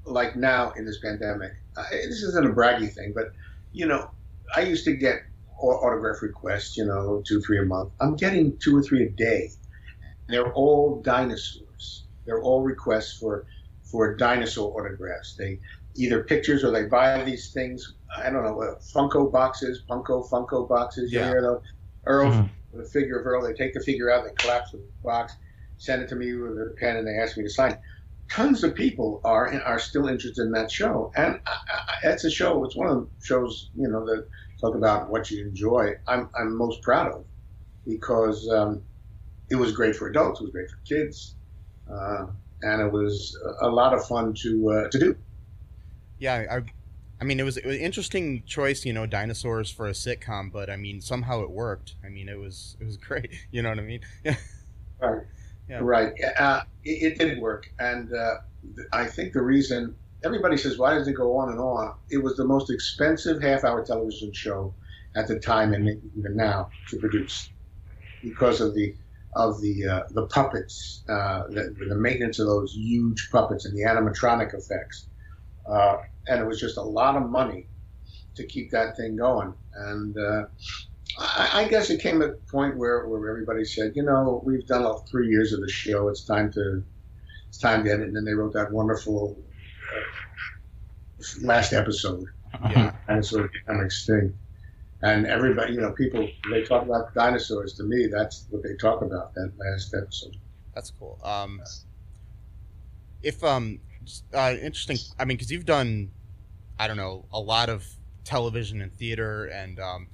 [0.06, 3.32] like now in this pandemic, uh, this isn't a braggy thing, but
[3.72, 4.10] you know,
[4.56, 5.16] I used to get
[5.58, 6.78] autograph requests.
[6.78, 7.92] You know, two, three a month.
[8.00, 9.50] I'm getting two or three a day.
[10.28, 12.04] They're all dinosaurs.
[12.24, 13.44] They're all requests for
[13.82, 15.36] for dinosaur autographs.
[15.36, 15.60] They
[15.96, 17.94] either pictures or they buy these things.
[18.16, 21.12] I don't know, uh, Funko boxes, Funko Funko boxes.
[21.12, 21.28] You Yeah.
[21.28, 21.62] hear those?
[22.06, 22.50] Earl, Mhm.
[22.72, 23.42] the figure of Earl.
[23.42, 25.34] They take the figure out, they collapse the box,
[25.78, 27.78] send it to me with a pen, and they ask me to sign.
[28.30, 32.30] Tons of people are are still interested in that show, and I, I, that's a
[32.30, 32.64] show.
[32.64, 34.26] It's one of the shows you know that
[34.60, 35.94] talk about what you enjoy.
[36.06, 37.24] I'm I'm most proud of
[37.86, 38.82] because um,
[39.50, 41.36] it was great for adults, it was great for kids,
[41.90, 42.26] uh,
[42.62, 45.16] and it was a a lot of fun to uh, to do.
[46.18, 46.62] Yeah, I,
[47.24, 50.52] I mean, it was, it was an interesting choice, you know, dinosaurs for a sitcom,
[50.52, 51.94] but I mean, somehow it worked.
[52.04, 53.30] I mean, it was it was great.
[53.50, 54.00] You know what I mean?
[54.24, 54.36] Yeah.
[55.00, 55.22] Right.
[55.68, 55.78] Yeah.
[55.82, 56.12] Right.
[56.38, 58.36] Uh, it, it did work, and uh,
[58.76, 61.94] th- I think the reason everybody says why does it go on and on?
[62.10, 64.74] It was the most expensive half-hour television show
[65.16, 67.50] at the time, and even now to produce,
[68.22, 68.94] because of the
[69.34, 73.82] of the uh, the puppets, uh, the, the maintenance of those huge puppets and the
[73.82, 75.08] animatronic effects,
[75.66, 75.96] uh,
[76.28, 77.66] and it was just a lot of money
[78.36, 80.16] to keep that thing going, and.
[80.18, 80.44] Uh,
[81.16, 84.66] I, I guess it came at a point where, where everybody said, you know, we've
[84.66, 86.08] done all three years of the show.
[86.08, 86.82] It's time to
[87.48, 88.08] it's time to end it.
[88.08, 89.38] And then they wrote that wonderful
[89.94, 92.26] uh, last episode,
[92.68, 92.92] Yeah.
[93.06, 94.36] and it sort of became extinct.
[95.02, 97.74] And everybody, you know, people they talk about dinosaurs.
[97.74, 99.34] To me, that's what they talk about.
[99.34, 100.36] That last episode.
[100.74, 101.20] That's cool.
[101.22, 101.60] Um,
[103.22, 103.78] if um,
[104.34, 104.98] uh, interesting.
[105.18, 106.10] I mean, because you've done,
[106.78, 107.86] I don't know, a lot of
[108.24, 110.08] television and theater and um,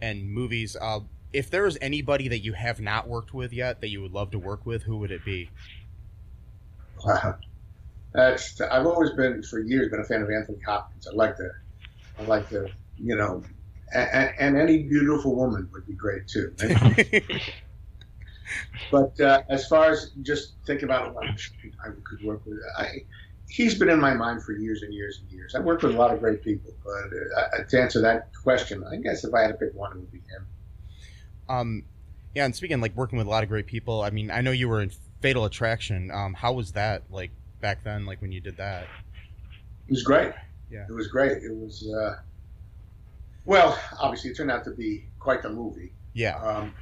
[0.00, 0.76] and movies.
[0.80, 1.00] Uh,
[1.32, 4.30] if there is anybody that you have not worked with yet that you would love
[4.30, 5.50] to work with, who would it be?
[7.04, 7.36] Wow.
[8.12, 11.06] That's I've always been for years been a fan of Anthony Hopkins.
[11.06, 11.50] I like the,
[12.18, 13.42] I like the, you know,
[13.92, 16.54] and, and any beautiful woman would be great too.
[18.90, 23.04] But uh, as far as just thinking about what I could work with, I,
[23.48, 25.54] he's been in my mind for years and years and years.
[25.54, 28.96] I worked with a lot of great people, but uh, to answer that question, I
[28.96, 30.46] guess if I had to pick one, it would be him.
[31.48, 31.84] um,
[32.34, 32.44] yeah.
[32.44, 34.68] And speaking like working with a lot of great people, I mean, I know you
[34.68, 34.90] were in
[35.22, 36.10] Fatal Attraction.
[36.10, 37.30] Um, how was that like
[37.60, 38.04] back then?
[38.04, 38.84] Like when you did that?
[39.88, 40.32] It was great.
[40.70, 40.84] Yeah.
[40.88, 41.42] It was great.
[41.42, 42.16] It was, uh,
[43.44, 45.92] well, obviously, it turned out to be quite the movie.
[46.12, 46.36] Yeah.
[46.38, 46.74] Um,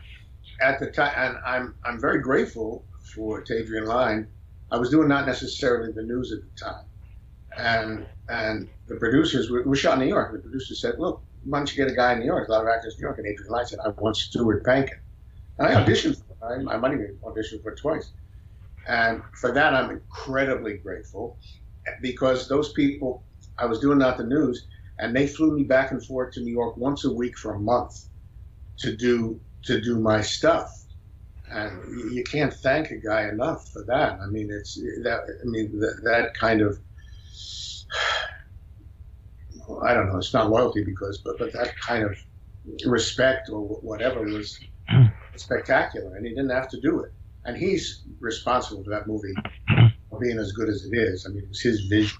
[0.60, 4.28] at the time, and I'm I'm very grateful for Adrian Lyne.
[4.70, 6.84] I was doing not necessarily the news at the time,
[7.56, 10.32] and and the producers were, were shot in New York.
[10.32, 12.48] The producer said, "Look, why don't you get a guy in New York?
[12.48, 14.98] A lot of actors in New York." And Adrian Lyne said, "I want Stuart Pankin."
[15.58, 16.34] And I auditioned for.
[16.44, 18.12] I, I might even auditioned for it twice.
[18.86, 21.38] And for that, I'm incredibly grateful
[22.02, 23.24] because those people,
[23.58, 24.66] I was doing not the news,
[24.98, 27.58] and they flew me back and forth to New York once a week for a
[27.58, 28.08] month
[28.78, 30.70] to do to do my stuff.
[31.50, 34.18] And you- can't thank a guy enough for that.
[34.20, 35.20] I mean, it's that.
[35.42, 36.78] I mean, that, that kind of.
[39.82, 40.18] I don't know.
[40.18, 42.16] It's not loyalty because, but but that kind of
[42.86, 44.58] respect or whatever was
[45.36, 47.12] spectacular, and he didn't have to do it.
[47.44, 49.34] And he's responsible for that movie
[50.20, 51.26] being as good as it is.
[51.26, 52.18] I mean, it was his vision.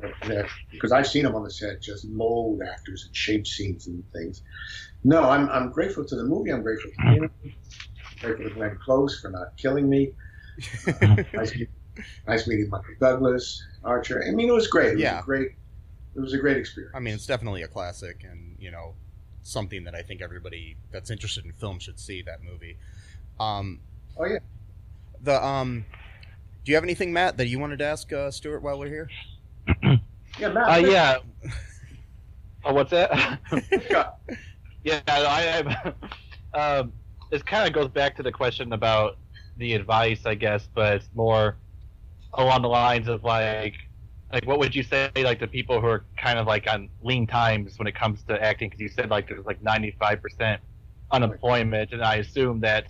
[0.00, 3.46] That- that- uh, because I've seen him on the set just mold actors and shape
[3.46, 4.42] scenes and things.
[5.04, 6.50] No, I'm, I'm grateful to the movie.
[6.50, 7.30] I'm grateful to him.
[8.20, 10.12] grateful to Glenn Close for not killing me.
[10.86, 11.54] Uh, nice,
[12.26, 14.24] nice meeting Michael Douglas, Archer.
[14.26, 14.88] I mean, it was great.
[14.90, 15.20] It was Yeah.
[15.20, 15.52] a great.
[16.16, 16.94] It was a great experience.
[16.96, 18.94] I mean, it's definitely a classic, and you know,
[19.44, 22.22] something that I think everybody that's interested in film should see.
[22.22, 22.76] That movie.
[23.38, 23.80] Um,
[24.16, 24.38] oh yeah.
[25.22, 25.84] the um,
[26.64, 29.08] do you have anything, Matt, that you wanted to ask uh, Stuart while we're here?
[30.40, 30.68] Yeah, Matt.
[30.68, 31.18] Uh, yeah.
[32.64, 33.38] Oh, what's that?
[34.84, 35.00] yeah.
[35.06, 35.94] I,
[36.54, 36.92] I um,
[37.30, 39.18] this kind of goes back to the question about
[39.56, 41.56] the advice, I guess, but it's more
[42.34, 43.74] along the lines of like,
[44.32, 47.26] like what would you say like to people who are kind of like on lean
[47.26, 48.68] times when it comes to acting?
[48.68, 50.60] Because you said like there's like 95 percent
[51.10, 52.88] unemployment, and I assume that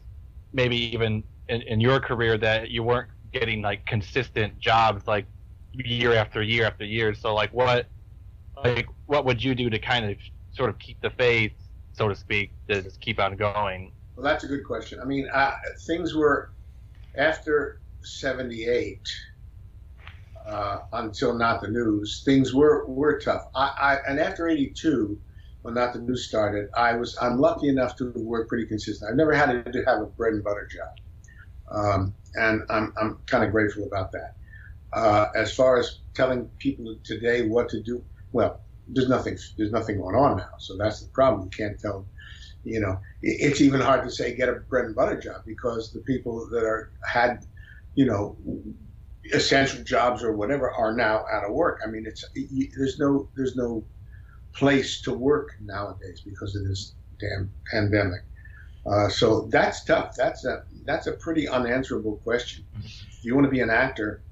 [0.53, 5.27] maybe even in, in your career that you weren't getting like consistent jobs like
[5.73, 7.15] year after year after year.
[7.15, 7.87] So like what
[8.65, 10.17] like what would you do to kind of
[10.51, 11.53] sort of keep the faith,
[11.99, 13.93] so to speak, to just keep on going?
[14.17, 15.01] Well, that's a good question.
[15.03, 15.53] I mean, uh,
[15.87, 16.51] things were
[17.17, 19.01] after '78
[20.47, 22.23] uh, until not the news.
[22.25, 23.43] Things were were tough.
[23.55, 25.19] I, I and after '82,
[25.63, 29.11] when not the news started, I was I'm lucky enough to work pretty consistent.
[29.11, 33.45] I've never had to have a bread and butter job, um, and I'm I'm kind
[33.45, 34.37] of grateful about that.
[34.93, 39.99] Uh, as far as telling people today what to do, well, there's nothing there's nothing
[39.99, 41.43] going on now, so that's the problem.
[41.45, 42.07] You can't tell
[42.65, 46.01] you know it's even hard to say get a bread and butter job because the
[46.01, 47.45] people that are had
[47.95, 48.37] you know
[49.33, 51.81] essential jobs or whatever are now out of work.
[51.85, 52.25] I mean it's
[52.77, 53.85] there's no there's no
[54.53, 58.23] place to work nowadays because of this damn pandemic.
[58.87, 60.15] Uh, so that's tough.
[60.17, 62.65] That's a that's a pretty unanswerable question.
[62.83, 64.23] If you want to be an actor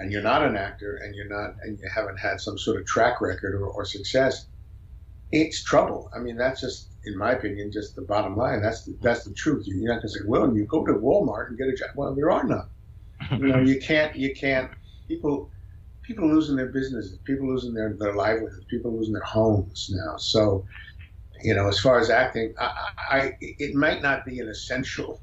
[0.00, 2.86] and you're not an actor and you're not and you haven't had some sort of
[2.86, 4.46] track record or, or success
[5.32, 6.10] it's trouble.
[6.14, 8.62] I mean, that's just, in my opinion, just the bottom line.
[8.62, 9.64] That's the, that's the truth.
[9.66, 11.90] You're not going to say, well, you go to Walmart and get a job.
[11.94, 12.68] Well, there are none.
[13.32, 14.70] You know, you can't, you can't.
[15.06, 15.50] People,
[16.02, 20.16] people losing their businesses, people losing their their livelihoods, people losing their homes now.
[20.16, 20.64] So,
[21.42, 22.72] you know, as far as acting, I,
[23.10, 25.20] I it might not be an essential,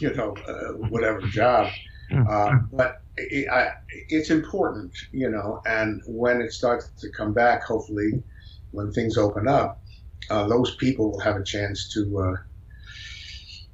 [0.00, 1.70] you know, uh, whatever job,
[2.10, 3.72] uh, but it, I,
[4.08, 5.62] it's important, you know.
[5.66, 8.22] And when it starts to come back, hopefully
[8.70, 9.82] when things open up,
[10.30, 12.36] uh, those people will have a chance to,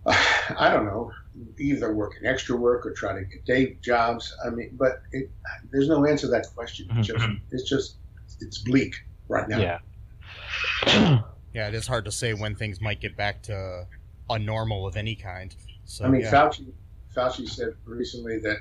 [0.06, 0.12] uh,
[0.58, 1.12] I don't know,
[1.58, 4.34] either work an extra work or try to get day jobs.
[4.44, 5.30] I mean, but it,
[5.70, 6.88] there's no answer to that question.
[6.96, 7.96] It's just, it's just,
[8.40, 8.94] it's bleak
[9.28, 9.78] right now.
[10.86, 11.22] Yeah.
[11.52, 13.86] Yeah, it is hard to say when things might get back to
[14.30, 15.54] a normal of any kind.
[15.84, 16.30] So I mean, yeah.
[16.30, 16.72] Fauci,
[17.14, 18.58] Fauci said recently that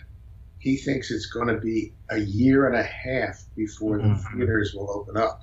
[0.61, 4.23] he thinks it's going to be a year and a half before the Mhm.
[4.37, 5.41] theaters will open up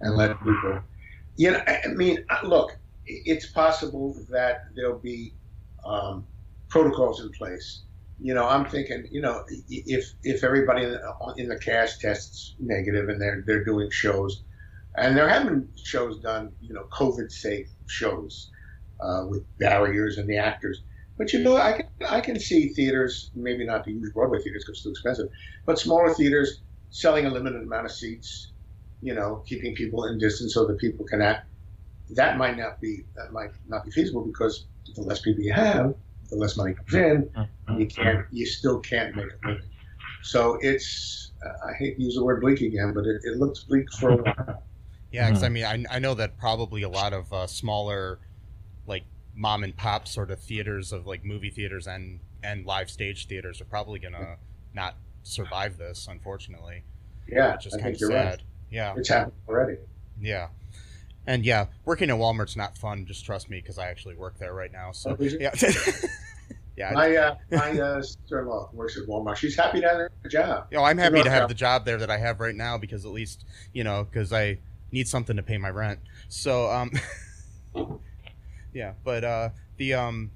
[0.00, 0.82] and let people.
[1.36, 2.72] You know, I mean, uh, look,
[3.04, 5.36] it's possible that there'll be
[5.84, 6.26] um,
[6.70, 7.84] protocols in place.
[8.18, 12.54] You know, I'm thinking, you know, if if everybody in the, in the cast tests
[12.58, 14.42] negative and they're they're doing shows,
[14.96, 18.50] and there have been shows done, you know, COVID safe shows
[19.00, 20.80] uh, with barriers and the actors.
[21.18, 24.64] But you know, I can I can see theaters, maybe not the huge Broadway theaters
[24.64, 25.28] because it's too expensive,
[25.64, 28.52] but smaller theaters selling a limited amount of seats.
[29.02, 31.46] You know, keeping people in distance so that people can act.
[32.10, 35.94] That might not be that might not be feasible because the less people you have,
[36.30, 37.30] the less money comes in.
[37.78, 39.62] You can't you still can't make a living.
[40.22, 41.32] So it's
[41.64, 44.16] I hate to use the word bleak again, but it, it looks bleak for a
[44.16, 44.62] while.
[45.12, 48.18] Yeah, because I mean, I, I know that probably a lot of uh, smaller,
[48.86, 49.04] like
[49.36, 53.60] mom and pop sort of theaters of like movie theaters and and live stage theaters
[53.60, 54.36] are probably gonna
[54.74, 56.82] not survive this, unfortunately.
[57.28, 58.26] Yeah, which is I kind think of you're sad.
[58.26, 58.42] right.
[58.70, 59.78] Yeah, It's happened already.
[60.20, 60.48] yeah,
[61.26, 63.04] and yeah, working at Walmart's not fun.
[63.06, 64.92] Just trust me, because I actually work there right now.
[64.92, 65.50] So Oh, yeah,
[66.76, 66.90] Yeah.
[66.92, 69.36] My uh, my uh, sister-in-law works at Walmart.
[69.36, 70.66] She's happy to have a job.
[70.70, 73.06] You know, I'm happy to have the job there that I have right now because
[73.06, 74.58] at least you know because I
[74.92, 76.00] need something to pay my rent.
[76.28, 76.90] So um,
[78.76, 80.30] yeah, but uh, the um,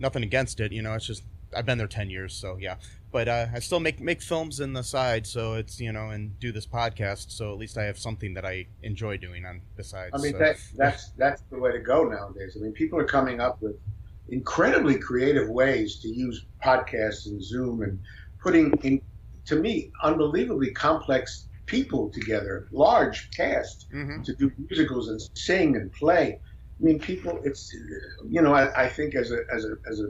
[0.00, 0.72] nothing against it.
[0.72, 1.22] You know, it's just
[1.56, 2.76] I've been there ten years, so yeah.
[3.12, 6.38] But uh, I still make make films in the side, so it's you know, and
[6.40, 10.10] do this podcast, so at least I have something that I enjoy doing on besides.
[10.12, 10.38] I mean, so.
[10.38, 12.56] that, that's that's the way to go nowadays.
[12.58, 13.76] I mean, people are coming up with
[14.28, 18.00] incredibly creative ways to use podcasts and Zoom and
[18.42, 19.00] putting in,
[19.46, 24.24] to me, unbelievably complex people together, large cast Mhm.
[24.24, 26.40] to do musicals and sing and play.
[26.80, 27.40] I mean, people.
[27.44, 27.72] It's
[28.28, 30.08] you know, I, I think as a as a as a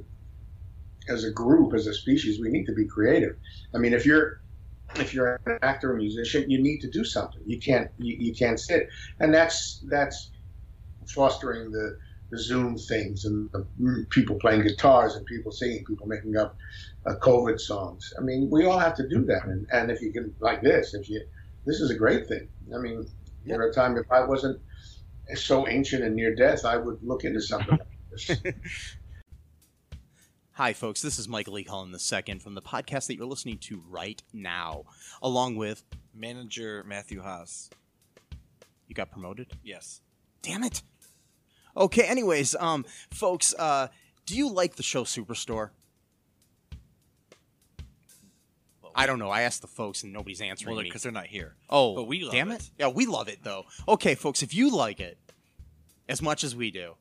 [1.13, 3.37] as a group, as a species, we need to be creative.
[3.75, 4.41] I mean, if you're
[4.97, 7.43] if you're an actor or musician, you need to do something.
[7.45, 8.89] You can't you, you can't sit,
[9.21, 10.31] and that's that's
[11.07, 11.99] fostering the
[12.31, 16.57] the Zoom things and the mm, people playing guitars and people singing, people making up
[17.07, 18.13] uh, COVID songs.
[18.19, 20.95] I mean, we all have to do that, and, and if you can like this,
[20.95, 21.21] if you
[21.67, 22.49] this is a great thing.
[22.75, 23.07] I mean,
[23.45, 24.61] there are times if I wasn't
[25.35, 28.31] so ancient and near death, I would look into something like this.
[30.53, 31.03] Hi, folks.
[31.03, 31.65] This is Michael E.
[31.65, 34.85] Cullen II from the podcast that you're listening to right now,
[35.21, 35.83] along with
[36.15, 37.71] Manager Matthew Haas.
[38.87, 39.49] you got promoted.
[39.65, 40.01] Yes.
[40.43, 40.83] Damn it.
[41.77, 42.05] Okay.
[42.05, 43.89] Anyways, um, folks, uh,
[44.27, 45.71] do you like the show Superstore?
[48.95, 49.31] I don't know.
[49.31, 50.85] I asked the folks and nobody's answering me.
[50.85, 51.57] because they're not here.
[51.69, 52.61] Oh, but we love damn it.
[52.61, 52.71] it.
[52.79, 53.65] Yeah, we love it though.
[53.89, 55.19] Okay, folks, if you like it
[56.09, 56.95] as much as we do,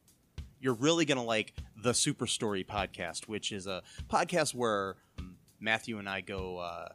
[0.60, 6.00] you're really gonna like the Super Story podcast, which is a podcast where um, Matthew
[6.00, 6.90] and I go uh,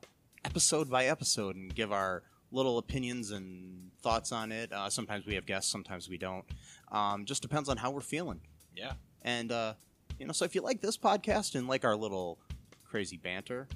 [0.45, 4.73] episode by episode and give our little opinions and thoughts on it.
[4.73, 6.45] Uh, sometimes we have guests, sometimes we don't.
[6.91, 8.41] Um, just depends on how we're feeling.
[8.75, 8.93] Yeah.
[9.23, 9.75] And uh,
[10.19, 12.39] you know, so if you like this podcast and like our little
[12.85, 13.69] crazy banter,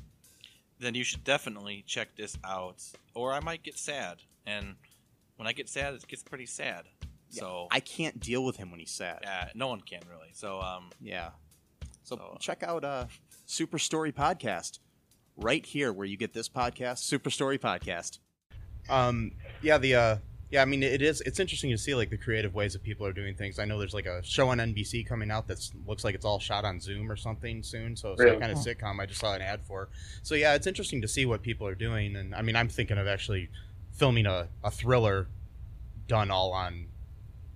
[0.82, 2.82] Then you should definitely check this out,
[3.14, 4.18] or I might get sad.
[4.46, 4.74] And
[5.36, 6.84] when I get sad, it gets pretty sad.
[7.30, 9.20] So I can't deal with him when he's sad.
[9.22, 10.28] yeah, no one can really.
[10.34, 11.30] So um, Yeah.
[12.02, 13.06] So So- check out uh
[13.46, 14.80] Super Story Podcast
[15.36, 18.18] right here where you get this podcast, Super Story Podcast.
[18.90, 20.16] Um yeah, the uh
[20.52, 23.06] yeah, I mean it is it's interesting to see like the creative ways that people
[23.06, 23.58] are doing things.
[23.58, 26.38] I know there's like a show on NBC coming out that looks like it's all
[26.38, 27.96] shot on Zoom or something soon.
[27.96, 28.32] So it's Really?
[28.32, 29.88] some kind of sitcom I just saw an ad for.
[30.22, 32.98] So yeah, it's interesting to see what people are doing and I mean I'm thinking
[32.98, 33.48] of actually
[33.92, 35.26] filming a, a thriller
[36.06, 36.86] done all on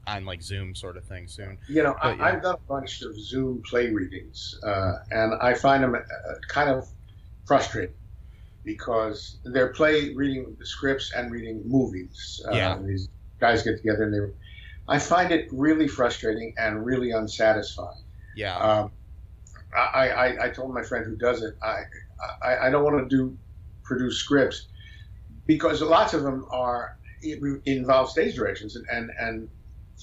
[0.07, 1.59] on like Zoom sort of thing soon.
[1.69, 2.25] You know, But, yeah.
[2.25, 6.01] I, I've done a bunch of Zoom play readings, uh, and I find them uh,
[6.49, 6.89] kind of
[7.45, 7.93] frustrating
[8.67, 12.43] because they're play reading scripts and reading movies.
[12.47, 12.79] Uh, Yeah.
[12.85, 13.09] These
[13.41, 14.19] guys get together and they.
[14.89, 18.05] I find it really frustrating and really unsatisfying.
[18.37, 18.57] Yeah.
[18.59, 18.91] Um,
[19.75, 21.83] I, I, I told my friend who does it, I,
[22.43, 23.37] I, I don't want to do
[23.83, 24.69] produce scripts
[25.47, 26.97] because lots of them are
[27.67, 29.49] involve stage directions and, and, and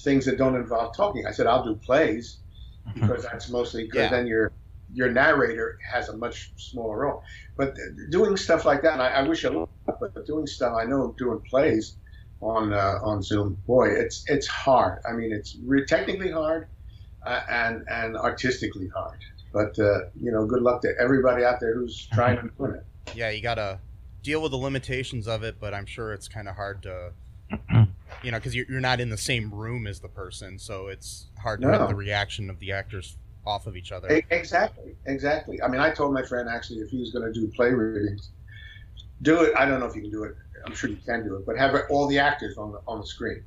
[0.04, 1.26] things that don't involve talking.
[1.26, 2.38] I said I'll do plays
[2.94, 4.10] because that's mostly because Yeah.
[4.10, 4.52] then your
[4.94, 7.24] your narrator has a much smaller role.
[7.58, 7.76] But
[8.10, 9.68] doing stuff like that, I, I wish I would.
[9.86, 11.98] But doing stuff, I know doing plays
[12.42, 15.02] on uh, on Zoom, boy, it's it's hard.
[15.08, 16.68] I mean, it's re- technically hard
[17.26, 19.20] uh, and and artistically hard.
[19.52, 22.86] But uh, you know, good luck to everybody out there who's trying to do it.
[23.16, 23.80] yeah, you gotta
[24.24, 27.12] deal with the limitations of it, but I'm sure it's kind of hard to,
[28.24, 31.26] you know, because you're, you're not in the same room as the person, so it's
[31.42, 31.78] hard to No.
[31.80, 34.24] get the reaction of the actors off of each other.
[34.30, 35.62] Exactly, exactly.
[35.62, 38.32] I mean, I told my friend actually if he was going to do play readings,
[39.22, 39.54] do it.
[39.58, 40.36] I don't know if you can do it.
[40.66, 43.06] I'm sure you can do it, but have all the actors on the on the
[43.06, 43.44] screen.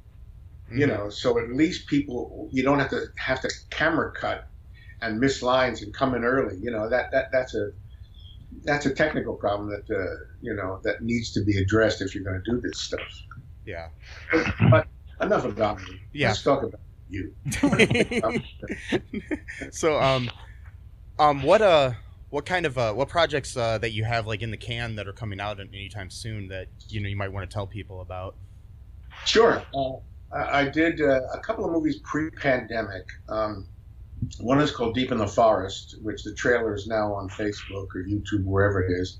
[0.70, 0.88] You Mhm.
[0.88, 4.48] know, so at least people you don't have to have to camera cut
[5.00, 6.56] and miss lines and come in early.
[6.58, 7.70] You know that that that's a
[8.64, 12.24] that's a technical problem that uh, you know that needs to be addressed if you're
[12.24, 13.22] going to do this stuff.
[13.64, 13.88] Yeah.
[14.70, 14.88] But
[15.20, 16.00] enough about me.
[16.12, 16.28] Yeah.
[16.28, 17.34] Let's talk about you.
[19.70, 20.30] so, um,
[21.18, 21.92] um, what uh,
[22.30, 25.06] what kind of uh, what projects uh, that you have like in the can that
[25.08, 28.36] are coming out anytime soon that you know you might want to tell people about?
[29.24, 29.62] Sure.
[29.74, 29.92] Uh,
[30.32, 33.08] I I did uh, a couple of movies pre-pandemic.
[33.28, 33.66] Um,
[34.40, 38.04] one is called Deep in the Forest, which the trailer is now on Facebook or
[38.06, 39.18] YouTube, wherever it is.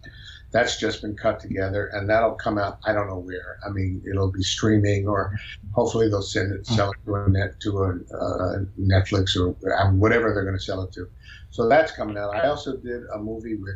[0.53, 2.79] That's just been cut together, and that'll come out.
[2.85, 3.59] I don't know where.
[3.67, 5.37] I mean, it'll be streaming, or
[5.73, 9.99] hopefully they'll send it, sell it to a net to a uh, Netflix or um,
[10.01, 11.09] whatever they're going to sell it to.
[11.51, 12.35] So that's coming out.
[12.35, 13.75] I also did a movie with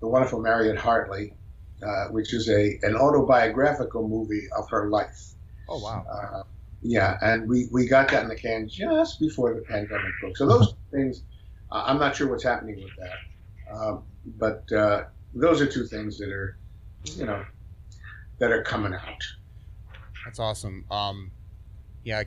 [0.00, 1.34] the wonderful Mariette Hartley,
[1.82, 5.34] uh, which is a an autobiographical movie of her life.
[5.68, 6.04] Oh wow.
[6.10, 6.42] Uh,
[6.80, 10.36] yeah, and we, we got that in the can just before the pandemic broke.
[10.36, 11.22] So those things
[11.70, 13.74] I- I'm not sure what's happening with that.
[13.76, 14.02] Um,
[14.38, 15.04] but uh,
[15.34, 16.56] those are two things that are,
[17.16, 17.44] you know,
[18.38, 19.22] that are coming out.
[20.24, 20.84] That's awesome.
[20.90, 21.30] Um,
[22.04, 22.26] yeah, I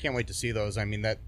[0.00, 0.78] can't wait to see those.
[0.78, 1.18] I mean, that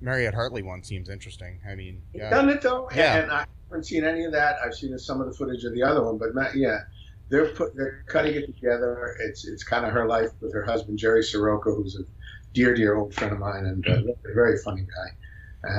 [0.00, 1.60] Mariette Hartley one seems interesting.
[1.68, 3.18] I mean, yeah, done it though, Yeah.
[3.22, 4.56] and I haven't seen any of that.
[4.64, 6.80] I've seen some of the footage of the other one, but not, yeah,
[7.28, 9.16] they're put they're cutting it together.
[9.20, 12.04] It's it's kind of her life with her husband Jerry Sroka, who's a
[12.52, 15.16] dear dear old friend of mine and uh, a very funny guy,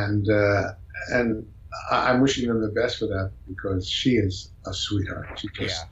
[0.04, 0.72] and uh,
[1.12, 1.46] and
[1.92, 5.40] I- I'm wishing them the best for that because she is a sweetheart.
[5.40, 5.90] She just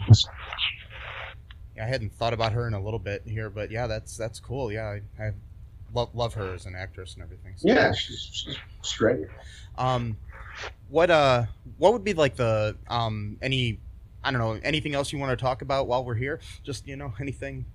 [1.76, 1.84] Yeah.
[1.84, 4.72] I hadn't thought about her in a little bit here, but yeah, that's that's cool.
[4.72, 5.32] Yeah, I, I
[5.94, 7.54] love love her as an actress and everything.
[7.58, 9.28] So- yeah, she's, she's straight.
[9.78, 10.18] Um,
[10.90, 11.46] what uh,
[11.78, 13.80] what would be like the um any
[14.24, 16.40] I don't know anything else you want to talk about while we're here?
[16.64, 17.66] Just you know anything,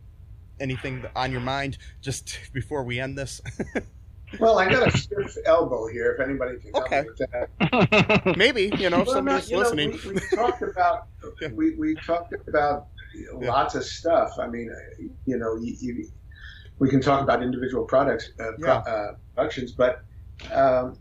[0.60, 3.40] anything on your mind just before we end this?
[4.40, 6.12] Well, I got a stiff elbow here.
[6.12, 7.02] If anybody can help Okay.
[7.02, 8.36] me with that.
[8.36, 10.00] Maybe you know if Well, somebody's no, you know, listening.
[10.06, 11.06] we, we talked about
[11.40, 11.48] Yeah.
[11.52, 13.48] we, we talked about Yeah.
[13.48, 14.32] lots of stuff.
[14.38, 14.70] I mean,
[15.26, 16.08] you know, you, you,
[16.78, 20.02] we can talk about individual products uh, pro, uh, productions, but
[20.52, 20.98] um,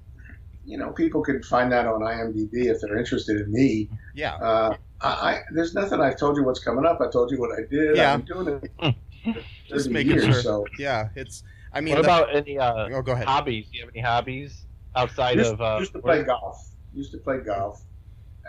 [0.66, 3.90] you know, people can find that on IMDb if they're interested in me.
[4.14, 6.00] yeah, Uh, I, I there's nothing.
[6.00, 7.02] I've told you what's coming up.
[7.02, 7.98] I told you what I did.
[7.98, 8.14] Yeah.
[8.14, 9.36] I've been doing it.
[9.68, 10.42] Just making years, sure.
[10.42, 11.10] So yeah.
[11.16, 11.44] It's
[11.76, 13.28] I mean, what the- about any uh, oh, go ahead.
[13.28, 13.66] hobbies?
[13.72, 14.66] Do you have any hobbies
[14.96, 15.62] outside used, of?
[15.62, 16.70] Uh, used to play golf.
[16.94, 17.84] Used to play golf,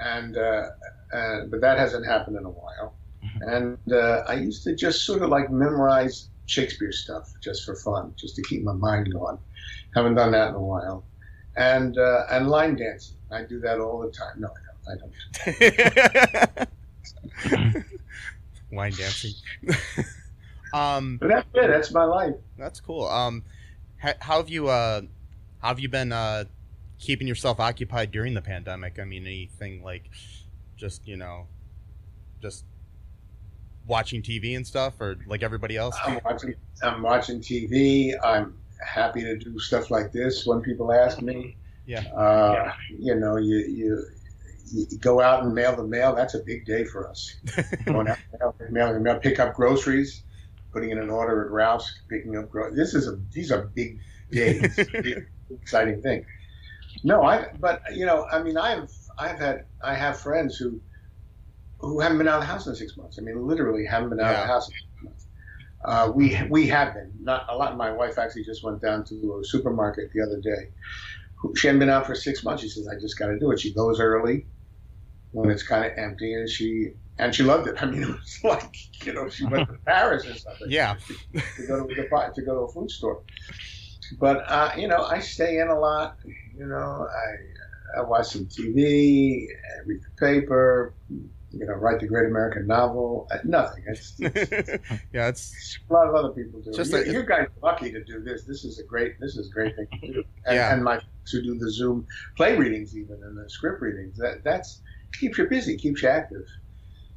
[0.01, 0.69] and uh,
[1.13, 2.95] and but that hasn't happened in a while.
[3.41, 8.15] And uh, I used to just sort of like memorize Shakespeare stuff just for fun,
[8.17, 9.37] just to keep my mind going.
[9.95, 11.05] Haven't done that in a while.
[11.57, 14.37] And uh, and line dancing, I do that all the time.
[14.39, 14.49] No,
[14.89, 15.63] I don't.
[15.63, 16.57] I
[17.45, 17.85] don't.
[18.71, 19.33] Wine dancing.
[20.77, 21.69] um, But that's it.
[21.69, 22.35] That's my life.
[22.59, 23.07] that's cool.
[23.07, 23.43] Um,
[24.01, 25.03] ha- how have you uh,
[25.61, 26.45] how have you been uh,
[26.99, 28.99] keeping yourself occupied during the pandemic?
[28.99, 30.11] I mean, anything like
[30.77, 31.47] just you know,
[32.43, 32.65] just
[33.87, 35.97] watching TV and stuff, or like everybody else?
[36.05, 36.55] I'm watching.
[36.83, 38.15] I'm watching TV.
[38.23, 41.57] I'm happy to do stuff like this when people ask me.
[41.87, 42.01] Yeah.
[42.15, 44.05] Uh, you know, you, you
[44.73, 46.15] you go out and mail the mail.
[46.15, 47.37] That's a big day for us.
[47.85, 48.19] Going out
[48.59, 50.23] and mail mail, pick up groceries,
[50.77, 52.77] putting in an order at Ralph's, picking up groceries.
[52.77, 53.99] This is a these are big
[54.31, 54.77] days.
[54.93, 56.27] big, exciting thing.
[57.03, 57.47] No, I.
[57.59, 60.79] But you know, I mean, I've I've had I have friends who
[61.79, 63.19] who haven't been out of the house in six months.
[63.19, 65.27] I mean, literally haven't been out of the house in six months.
[65.83, 67.75] Uh, we we have been not a lot.
[67.79, 70.69] My wife actually just went down to a supermarket the other day.
[71.57, 72.63] She hadn't been out for six months.
[72.63, 74.45] She says, "I just got to do it." She goes early
[75.31, 77.83] when it's kind of empty, and she and she loved it.
[77.83, 80.97] I mean, it was like you know she went to Paris or something yeah,
[81.57, 83.23] to go to the to go to a food store.
[84.19, 86.17] But uh, you know, I stay in a lot.
[86.57, 90.95] You know, I I watch some TV, I read the paper.
[91.53, 93.29] You know, write the great American novel.
[93.33, 93.83] Uh, nothing.
[93.87, 95.29] It's, yeah.
[95.29, 96.71] It's it's a lot of other people do.
[96.73, 98.45] Just you, a- you guys are lucky to do this.
[98.45, 99.19] This is a great.
[99.21, 100.25] This is a great thing to do.
[100.45, 100.75] And, Yeah.
[100.75, 101.01] and my
[101.33, 102.07] who do the Zoom
[102.37, 104.19] play readings, even and the script readings.
[104.19, 104.83] That that's
[105.19, 106.45] keeps you busy, keeps you active.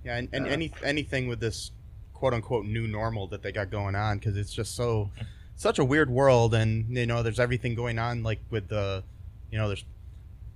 [0.10, 1.72] Yeah, and, and Uh, any anything with this
[2.14, 5.12] quote unquote new normal that they got going on because it's just so
[5.55, 9.03] such a weird world, and you know, there's everything going on like with the,
[9.51, 9.86] you know, there's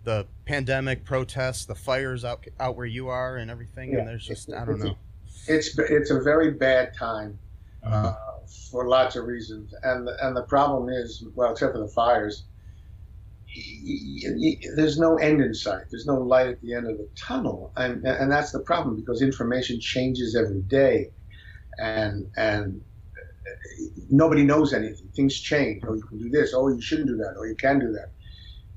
[0.05, 3.99] the pandemic, protests, the fires out out where you are, and everything, Yeah.
[3.99, 4.97] and there's just I don't know.
[5.47, 7.37] It's it's a very bad time
[7.83, 8.07] Uh-huh.
[8.07, 8.15] uh,
[8.71, 12.43] for lots of reasons, and and the problem is, well, except for the fires,
[14.75, 15.83] there's no end in sight.
[15.91, 19.21] There's no light at the end of the tunnel, and and that's the problem because
[19.21, 21.11] information changes every day,
[21.77, 22.81] and and
[24.09, 25.09] nobody knows anything.
[25.15, 25.83] Things change.
[25.87, 26.53] Oh, you can do this.
[26.55, 27.35] Oh, you shouldn't do that.
[27.37, 28.11] Oh, you can do that.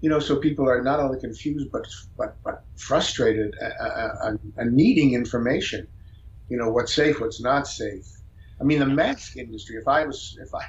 [0.00, 1.86] You know, so people are not only confused but
[2.18, 5.88] but but frustrated uh, uh, and, and needing information.
[6.48, 8.06] You know, what's safe, what's not safe.
[8.60, 9.76] I mean, the mask industry.
[9.76, 10.62] If I was, if I,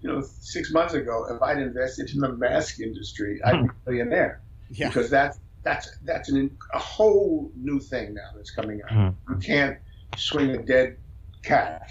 [0.00, 3.90] you know, six months ago, if I'd invested in the mask industry, I'd be a
[3.90, 8.90] millionaire Yeah, because that's that's that's an, a whole new thing now that's coming out.
[8.90, 9.14] Mhm.
[9.28, 9.78] You can't
[10.16, 10.96] swing a dead
[11.42, 11.88] cat,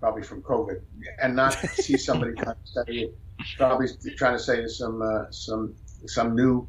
[0.00, 0.80] probably from COVID,
[1.20, 3.18] and not see somebody trying to study it.
[3.56, 5.74] Probably trying to say some uh, some
[6.06, 6.68] some new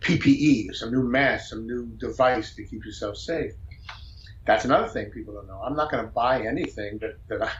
[0.00, 3.52] PPE, some new mask, some new device to keep yourself safe.
[4.46, 5.60] That's another thing people don't know.
[5.64, 7.50] I'm not going to buy anything that, that I,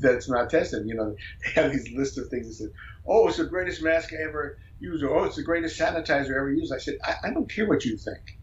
[0.00, 0.86] that's not tested.
[0.86, 2.72] You know, they have these lists of things that say,
[3.06, 6.38] "Oh, it's the greatest mask I ever used," or "Oh, it's the greatest sanitizer I
[6.38, 8.38] ever used." I said, I, I don't care what you think.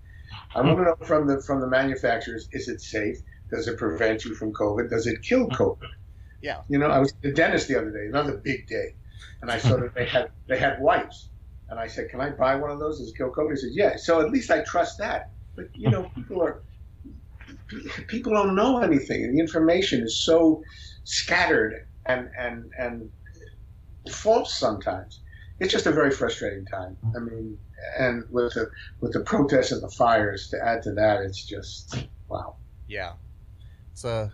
[0.55, 3.17] I want to know from the from the manufacturers: is it safe?
[3.49, 4.89] Does it prevent you from COVID?
[4.89, 5.61] Does it kill mm-hmm.
[5.61, 5.89] COVID?
[6.41, 6.61] Yeah.
[6.69, 8.95] You know, I was at the dentist the other day, another big day,
[9.41, 11.29] and I saw that they had they had wipes.
[11.69, 13.95] And I said, "Can I buy one of those?" As Gil Coker He said, "Yeah."
[13.95, 15.31] So at least I trust that.
[15.55, 16.61] But you know, people are
[18.07, 20.63] people don't know anything, and the information is so
[21.03, 23.09] scattered and and and
[24.11, 25.19] false sometimes.
[25.59, 26.97] It's just a very frustrating time.
[27.15, 27.57] I mean,
[27.97, 32.07] and with the with the protests and the fires to add to that, it's just
[32.27, 32.55] wow.
[32.87, 33.13] Yeah,
[33.91, 34.31] it's a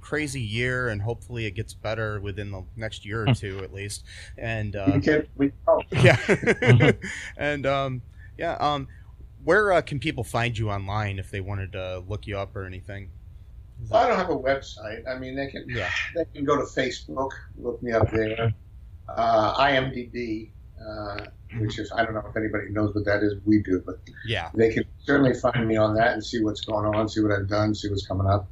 [0.00, 4.04] crazy year, and hopefully it gets better within the next year or two at least.
[4.36, 6.18] And uh, We we oh, yeah,
[7.36, 8.02] and um,
[8.38, 8.88] yeah, um,
[9.42, 12.64] where uh, can people find you online if they wanted to look you up or
[12.64, 13.10] anything?
[13.88, 15.08] Well, I don't have a website.
[15.08, 18.54] I mean, they can Yeah, they can go to Facebook, look me up there.
[19.08, 20.50] Uh, IMDb,
[20.80, 21.24] uh,
[21.58, 23.34] which is I don't know if anybody knows what that is.
[23.44, 26.86] We do, but yeah, they can certainly find me on that and see what's going
[26.94, 28.48] on, see what I've done, see what's coming up.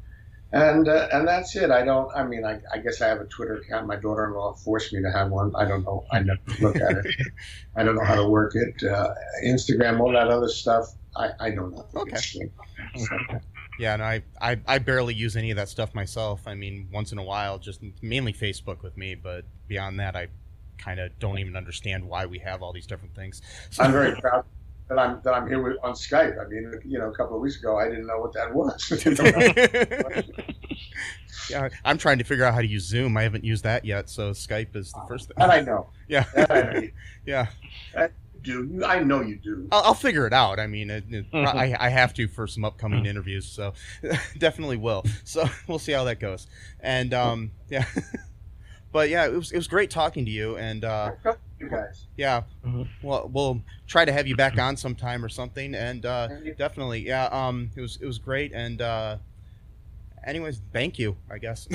[0.53, 1.71] And uh, and that's it.
[1.71, 2.15] I don't.
[2.15, 3.87] I mean, I, I guess I have a Twitter account.
[3.87, 5.53] My daughter-in-law forced me to have one.
[5.57, 6.05] I don't know.
[6.13, 7.07] I never look at it.
[7.77, 8.83] I don't know how to work it.
[8.87, 9.15] Uh,
[9.47, 10.89] Instagram, all that other stuff.
[11.17, 11.87] I, I don't know.
[11.97, 12.51] Okay.
[13.83, 13.95] Yeah.
[13.95, 16.43] And I, I I barely use any of that stuff myself.
[16.47, 19.15] I mean, once in a while, just mainly Facebook with me.
[19.17, 20.29] But beyond that, I
[20.79, 23.43] kind of don't even understand why we have all these different things.
[23.71, 24.45] So- I'm very proud
[24.89, 26.41] that I'm that I'm here with, on Skype.
[26.45, 28.91] I mean, you know, a couple of weeks ago, I didn't know what that was.
[31.51, 33.17] yeah, I'm trying to figure out how to use Zoom.
[33.17, 35.35] I haven't used that yet, so Skype is the uh, first thing.
[35.39, 35.89] that I know.
[36.09, 36.89] Yeah, That I know.
[37.27, 37.47] yeah.
[37.97, 38.09] You
[38.43, 38.83] do.
[38.85, 39.69] I know you do.
[39.73, 40.59] I'll, I'll figure it out.
[40.59, 43.75] I mean, it, it, I, I have to for some upcoming interviews, so
[44.39, 45.05] definitely will.
[45.25, 46.47] So we'll see how that goes.
[46.81, 47.85] And um, yeah,
[48.93, 50.57] but yeah, it was it was great talking to you.
[50.57, 51.13] And uh,
[51.59, 52.07] you guys.
[52.17, 52.89] yeah, Mhm.
[53.03, 55.75] well, we'll try to have you back on sometime or something.
[55.75, 56.29] And uh,
[56.59, 58.53] definitely, yeah, um, it was it was great.
[58.53, 59.17] And uh,
[60.27, 61.17] anyways, thank you.
[61.31, 61.69] I guess.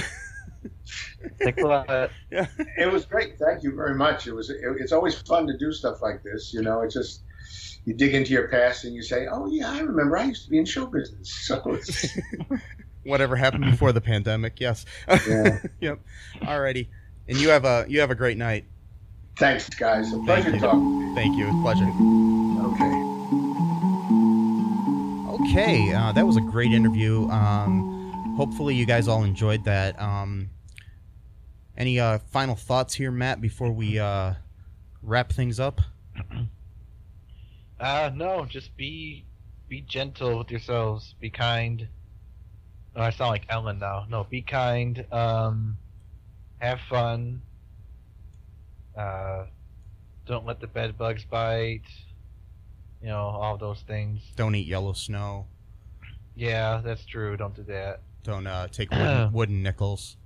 [1.39, 1.87] Thanks a lot.
[2.31, 2.47] yeah,
[2.77, 3.37] It was great.
[3.39, 4.27] Thank you very much.
[4.27, 4.49] It was.
[4.49, 6.53] It, it's always fun to do stuff like this.
[6.53, 7.21] You know, it's just
[7.85, 10.17] you dig into your past and you say, "Oh yeah, I remember.
[10.17, 12.17] I used to be in show business." So it's,
[13.03, 14.59] whatever happened before the pandemic.
[14.59, 14.85] Yes.
[15.27, 15.59] yeah.
[15.79, 15.99] yep.
[16.41, 16.87] Alrighty.
[17.27, 18.65] And you have a you have a great night.
[19.37, 20.07] Thanks, guys.
[20.07, 20.59] A Thank pleasure you.
[20.59, 21.15] talking.
[21.15, 21.45] Thank you.
[21.47, 21.85] It's a pleasure.
[22.73, 23.03] Okay.
[25.49, 27.27] Okay, uh, that was a great interview.
[27.29, 29.99] Um, hopefully, you guys all enjoyed that.
[30.01, 30.49] Um,
[31.77, 34.33] any uh, final thoughts here, Matt, before we uh,
[35.03, 35.79] wrap things up?
[37.79, 39.23] Uh, no, just be
[39.69, 41.13] be gentle with yourselves.
[41.19, 41.87] Be kind.
[42.95, 44.07] Oh, I sound like Ellen now.
[44.09, 45.05] No, be kind.
[45.11, 45.77] Um,
[46.57, 47.41] have fun.
[48.97, 49.45] Uh,
[50.25, 51.81] don't let the bed bugs bite.
[53.01, 54.21] You know all those things.
[54.35, 55.45] Don't eat yellow snow.
[56.35, 57.37] Yeah, that's true.
[57.37, 58.01] Don't do that.
[58.23, 60.17] Don't uh, take wooden, wooden nickels.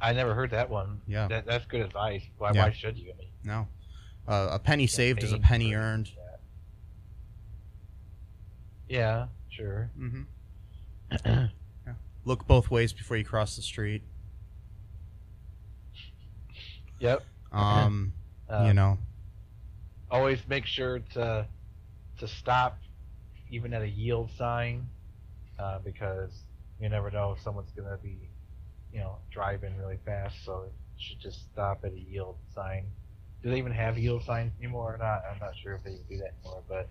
[0.00, 1.00] I never heard that one.
[1.06, 1.28] Yeah.
[1.28, 2.22] That, that's good advice.
[2.38, 2.52] Why?
[2.54, 2.64] Yeah.
[2.64, 3.12] Why should you?
[3.12, 3.68] I mean, No.
[4.28, 6.06] Uh, a penny saved is a penny earned.
[6.16, 6.40] that.
[8.88, 9.90] Yeah, sure.
[9.98, 11.44] Mm-hmm.
[12.24, 14.02] Look both ways before you cross the street.
[17.00, 17.22] Yep.
[17.52, 18.12] Um,
[18.48, 18.98] Uh, you know,
[20.10, 21.46] always make sure to
[22.18, 22.78] to stop
[23.50, 24.86] even at a yield sign
[25.58, 26.30] uh, because
[26.80, 28.18] you never know if someone's gonna be
[28.92, 32.84] you know driving really fast so you should just stop at a yield sign
[33.42, 36.18] do they even have yield signs anymore or not i'm not sure if they do
[36.18, 36.88] that anymore but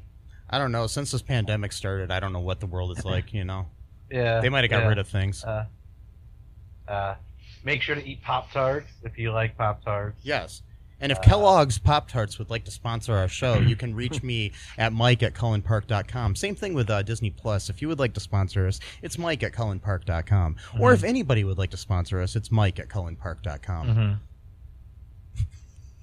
[0.49, 0.87] I don't know.
[0.87, 3.33] Since this pandemic started, I don't know what the world is like.
[3.33, 3.67] You know,
[4.11, 4.89] yeah they might have got yeah.
[4.89, 5.43] rid of things.
[5.43, 5.65] uh,
[6.87, 7.15] uh,
[7.63, 10.63] make sure to eat pop tarts if you like pop tarts Yes.
[11.01, 14.21] And if Uh, Kellogg's Pop Tarts would like to sponsor our show, you can reach
[14.21, 16.35] me at Mike at cullenpark.com.
[16.35, 17.69] Same thing with uh, Disney Plus.
[17.69, 20.55] If you would like to sponsor us, it's Mike at cullenpark.com.
[20.79, 20.95] Or Mhm.
[20.95, 23.87] if anybody would like to sponsor us, it's Mike at cullenpark.com.
[23.87, 24.13] Mm-hmm.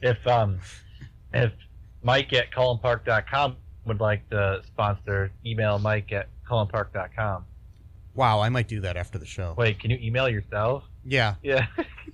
[0.02, 0.58] If um,
[1.32, 1.52] if
[2.02, 7.44] Mike at cullenpark.com would like to sponsor, email Mike at cullenpark.com.
[8.14, 9.54] Wow, I might do that after the show.
[9.58, 10.84] Wait, can you email yourself?
[11.04, 11.66] Yeah, Yeah.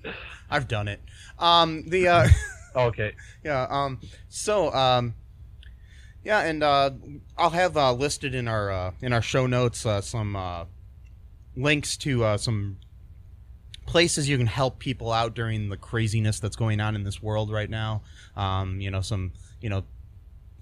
[0.50, 1.00] I've done it.
[1.38, 2.28] Um, the uh,
[2.74, 3.14] okay.
[3.44, 3.66] yeah.
[3.68, 5.14] Um, so um,
[6.24, 6.90] yeah, and uh,
[7.36, 10.64] I'll have uh, listed in our uh, in our show notes uh, some uh,
[11.56, 12.78] links to uh, some
[13.86, 17.50] places you can help people out during the craziness that's going on in this world
[17.50, 18.02] right now.
[18.36, 19.84] Um, you know, some you know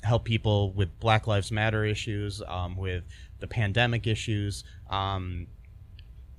[0.02, 3.04] help people with Black Lives Matter issues, um, with
[3.38, 5.46] the pandemic issues, um,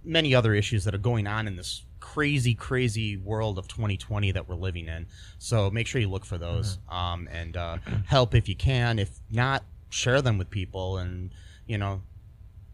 [0.03, 4.49] many other issues that are going on in this crazy, crazy world of 2020 that
[4.49, 5.05] we're living in.
[5.37, 8.99] So make sure you look for those um, and uh, help if you can.
[8.99, 11.31] If not, share them with people and,
[11.65, 12.01] you know,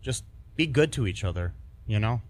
[0.02, 0.24] just
[0.56, 1.54] be good to each other,
[1.86, 2.22] you know?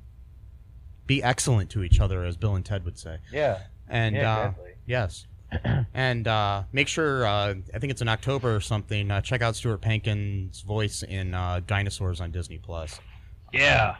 [1.05, 3.19] Be excellent to each other, as Bill and Ted would say.
[3.31, 3.59] Yeah.
[3.87, 4.71] And yeah, uh, exactly.
[4.85, 5.27] yes.
[5.93, 9.09] and uh, make sure uh, I think it's in October or something.
[9.09, 12.99] Uh, check out Stuart Pankin's voice in uh, Dinosaurs on Disney Plus.
[13.53, 13.95] Yeah.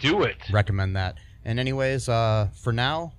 [0.00, 0.36] Do it.
[0.50, 1.18] Recommend that.
[1.44, 3.12] And anyways, uh, for now,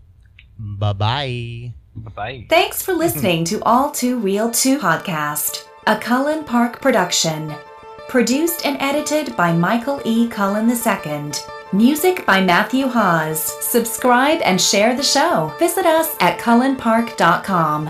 [0.57, 1.73] bye bye.
[1.95, 2.47] Bye.
[2.49, 7.53] Thanks for listening to All Too Real 2 podcast, a Cullen Park production.
[8.07, 10.27] Produced and edited by Michael E.
[10.27, 11.31] Cullen II.
[11.71, 13.41] Music by Matthew Hawes.
[13.65, 15.53] Subscribe and share the show.
[15.59, 17.89] Visit us at cullenpark.com.